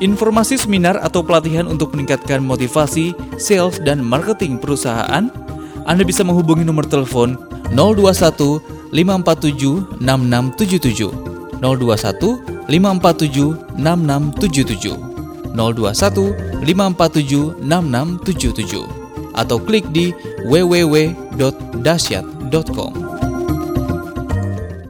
Informasi 0.00 0.56
seminar 0.56 0.96
atau 1.04 1.20
pelatihan 1.20 1.68
untuk 1.68 1.92
meningkatkan 1.92 2.40
motivasi, 2.40 3.12
sales, 3.36 3.76
dan 3.84 4.00
marketing 4.00 4.56
perusahaan, 4.56 5.28
Anda 5.84 6.02
bisa 6.08 6.24
menghubungi 6.24 6.64
nomor 6.64 6.88
telepon 6.88 7.36
021 7.76 8.64
547 8.96 10.00
6677 10.00 11.60
021 11.60 12.40
547 12.64 13.76
6677 13.76 14.96
021 15.52 16.64
547 16.64 17.60
6677 17.60 18.99
atau 19.40 19.56
klik 19.56 19.88
di 19.88 20.12
www.dasyat.com. 20.44 23.29